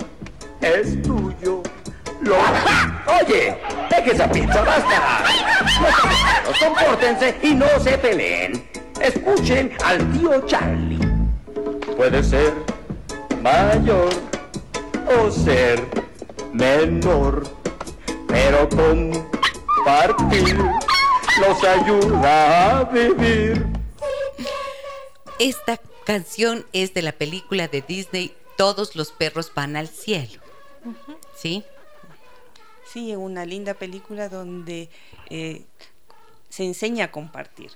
[0.61, 1.63] es tuyo,
[2.21, 2.35] lo...
[3.21, 3.57] Oye,
[3.89, 5.23] deje esa pizza, basta.
[6.45, 8.72] No compórtense y no se peleen.
[9.03, 10.97] Escuchen al tío Charlie.
[11.97, 12.53] Puede ser
[13.41, 14.09] mayor
[15.19, 15.85] o ser
[16.53, 17.43] menor,
[18.29, 23.67] pero compartir nos ayuda a vivir.
[25.37, 30.39] Esta canción es de la película de Disney Todos los perros van al cielo.
[31.35, 31.65] ¿Sí?
[32.85, 34.87] Sí, una linda película donde
[35.29, 35.65] eh,
[36.47, 37.71] se enseña a compartir.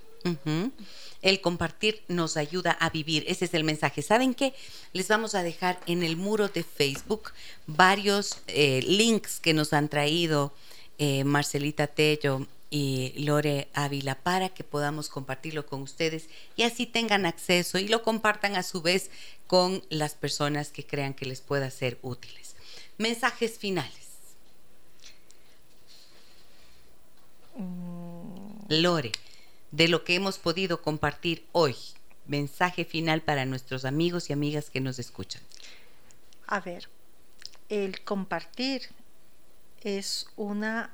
[1.21, 3.23] El compartir nos ayuda a vivir.
[3.27, 4.01] Ese es el mensaje.
[4.01, 4.53] ¿Saben qué?
[4.93, 7.31] Les vamos a dejar en el muro de Facebook
[7.65, 10.53] varios eh, links que nos han traído
[10.99, 17.25] eh, Marcelita Tello y Lore Ávila para que podamos compartirlo con ustedes y así tengan
[17.25, 19.09] acceso y lo compartan a su vez
[19.47, 22.55] con las personas que crean que les pueda ser útiles.
[22.97, 24.07] Mensajes finales.
[27.55, 28.65] Mm.
[28.69, 29.11] Lore,
[29.71, 31.75] de lo que hemos podido compartir hoy,
[32.25, 35.41] mensaje final para nuestros amigos y amigas que nos escuchan.
[36.45, 36.89] A ver,
[37.69, 38.83] el compartir
[39.81, 40.93] es una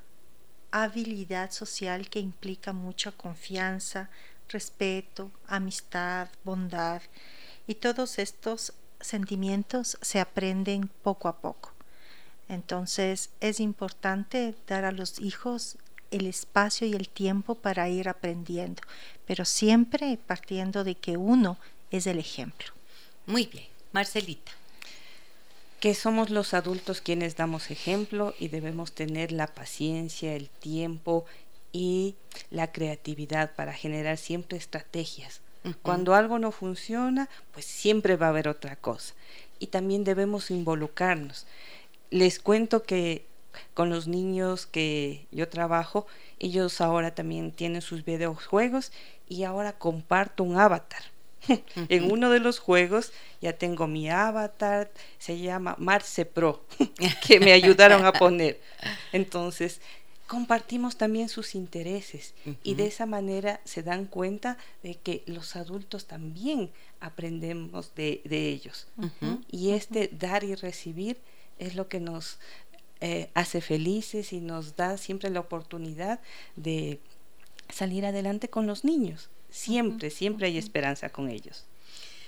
[0.72, 4.10] habilidad social que implica mucha confianza,
[4.50, 7.02] respeto, amistad, bondad
[7.68, 11.74] y todos estos sentimientos se aprenden poco a poco.
[12.50, 15.78] Entonces es importante dar a los hijos
[16.14, 18.81] el espacio y el tiempo para ir aprendiendo,
[19.26, 21.57] pero siempre partiendo de que uno
[21.91, 22.68] es el ejemplo.
[23.26, 24.52] Muy bien, Marcelita
[25.84, 31.26] que somos los adultos quienes damos ejemplo y debemos tener la paciencia, el tiempo
[31.73, 32.15] y
[32.52, 35.41] la creatividad para generar siempre estrategias.
[35.81, 39.14] Cuando algo no funciona, pues siempre va a haber otra cosa.
[39.60, 41.45] Y también debemos involucrarnos.
[42.11, 43.26] Les cuento que
[43.74, 46.08] con los niños que yo trabajo,
[46.40, 48.92] ellos ahora también tienen sus videojuegos
[49.28, 51.04] y ahora comparto un avatar
[51.90, 53.12] en uno de los juegos
[53.42, 56.66] ya tengo mi avatar, se llama Marce Pro,
[57.28, 58.60] que me ayudaron a poner.
[59.12, 59.82] Entonces,
[60.28, 66.06] compartimos también sus intereses y de esa manera se dan cuenta de que los adultos
[66.06, 68.88] también aprendemos de, ellos.
[69.52, 71.18] Y este dar y recibir
[71.60, 72.40] es lo que nos
[73.06, 76.22] eh, hace felices y nos da siempre la oportunidad
[76.56, 77.02] de
[77.68, 79.30] salir adelante con los niños.
[79.50, 81.66] Siempre, siempre hay esperanza con ellos.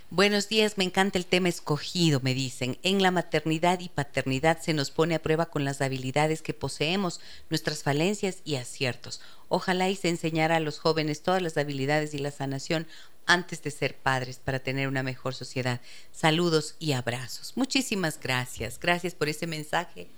[0.10, 2.78] Buenos días, me encanta el tema escogido, me dicen.
[2.84, 7.22] En la maternidad y paternidad se nos pone a prueba con las habilidades que poseemos,
[7.50, 9.22] nuestras falencias y aciertos.
[9.48, 12.86] Ojalá y se enseñara a los jóvenes todas las habilidades y la sanación
[13.26, 15.80] antes de ser padres para tener una mejor sociedad.
[16.12, 17.54] Saludos y abrazos.
[17.56, 18.78] Muchísimas gracias.
[18.78, 20.10] Gracias por ese mensaje.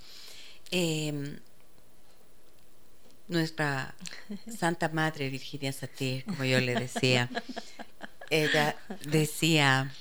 [0.71, 1.39] Em,
[3.27, 3.95] nuestra
[4.57, 7.29] Santa Madre Virginia Satir, como yo le decía,
[8.29, 9.93] ella decía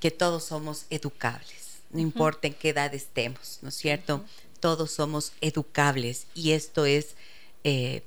[0.00, 4.24] que todos somos educables, no importa en qué edad estemos, ¿no es cierto?
[4.60, 7.16] Todos somos educables y esto es
[7.64, 8.02] eh,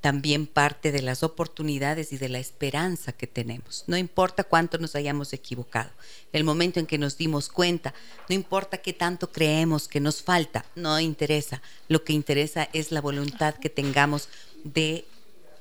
[0.00, 3.84] también parte de las oportunidades y de la esperanza que tenemos.
[3.86, 5.90] No importa cuánto nos hayamos equivocado,
[6.32, 7.92] el momento en que nos dimos cuenta,
[8.28, 11.60] no importa qué tanto creemos que nos falta, no interesa.
[11.88, 14.28] Lo que interesa es la voluntad que tengamos
[14.64, 15.04] de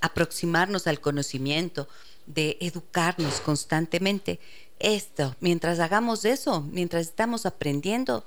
[0.01, 1.89] aproximarnos al conocimiento,
[2.25, 4.39] de educarnos constantemente.
[4.79, 8.23] Esto, mientras hagamos eso, mientras estamos aprendiendo,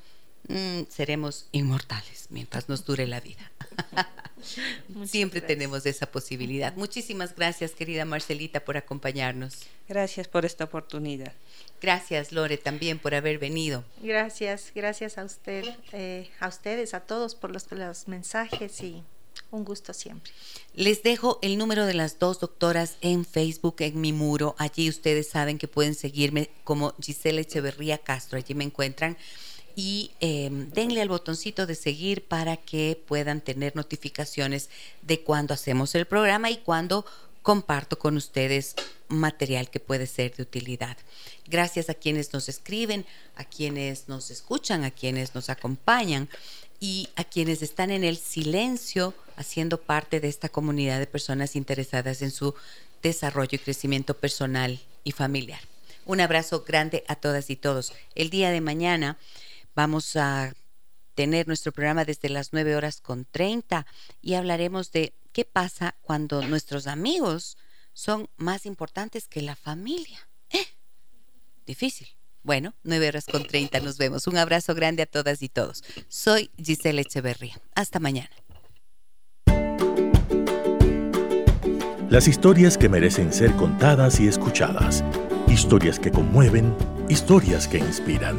[0.48, 3.50] mm, seremos inmortales mientras nos dure la vida.
[5.04, 6.74] Siempre tenemos esa posibilidad.
[6.76, 9.66] Muchísimas gracias, querida Marcelita, por acompañarnos.
[9.88, 11.32] Gracias por esta oportunidad.
[11.80, 13.84] Gracias, Lore, también por haber venido.
[14.02, 19.02] Gracias, gracias a usted, eh, a ustedes, a todos por los, los mensajes y
[19.50, 20.32] un gusto siempre.
[20.74, 24.54] Les dejo el número de las dos doctoras en Facebook, en mi muro.
[24.58, 28.38] Allí ustedes saben que pueden seguirme como Gisela Echeverría Castro.
[28.38, 29.16] Allí me encuentran
[29.76, 34.68] y em, denle al botoncito de seguir para que puedan tener notificaciones
[35.02, 37.04] de cuando hacemos el programa y cuando
[37.42, 38.74] comparto con ustedes
[39.08, 40.96] material que puede ser de utilidad.
[41.46, 43.04] Gracias a quienes nos escriben,
[43.36, 46.28] a quienes nos escuchan, a quienes nos acompañan
[46.80, 52.22] y a quienes están en el silencio haciendo parte de esta comunidad de personas interesadas
[52.22, 52.54] en su
[53.02, 55.60] desarrollo y crecimiento personal y familiar.
[56.04, 57.92] Un abrazo grande a todas y todos.
[58.14, 59.18] El día de mañana
[59.74, 60.52] vamos a
[61.14, 63.86] tener nuestro programa desde las 9 horas con 30
[64.20, 67.56] y hablaremos de qué pasa cuando nuestros amigos
[67.92, 70.28] son más importantes que la familia.
[70.50, 70.66] ¿Eh?
[71.66, 72.08] Difícil.
[72.42, 74.26] Bueno, 9 horas con 30 nos vemos.
[74.26, 75.84] Un abrazo grande a todas y todos.
[76.08, 77.60] Soy Giselle Echeverría.
[77.74, 78.30] Hasta mañana.
[82.10, 85.02] Las historias que merecen ser contadas y escuchadas.
[85.46, 86.76] Historias que conmueven,
[87.08, 88.38] historias que inspiran.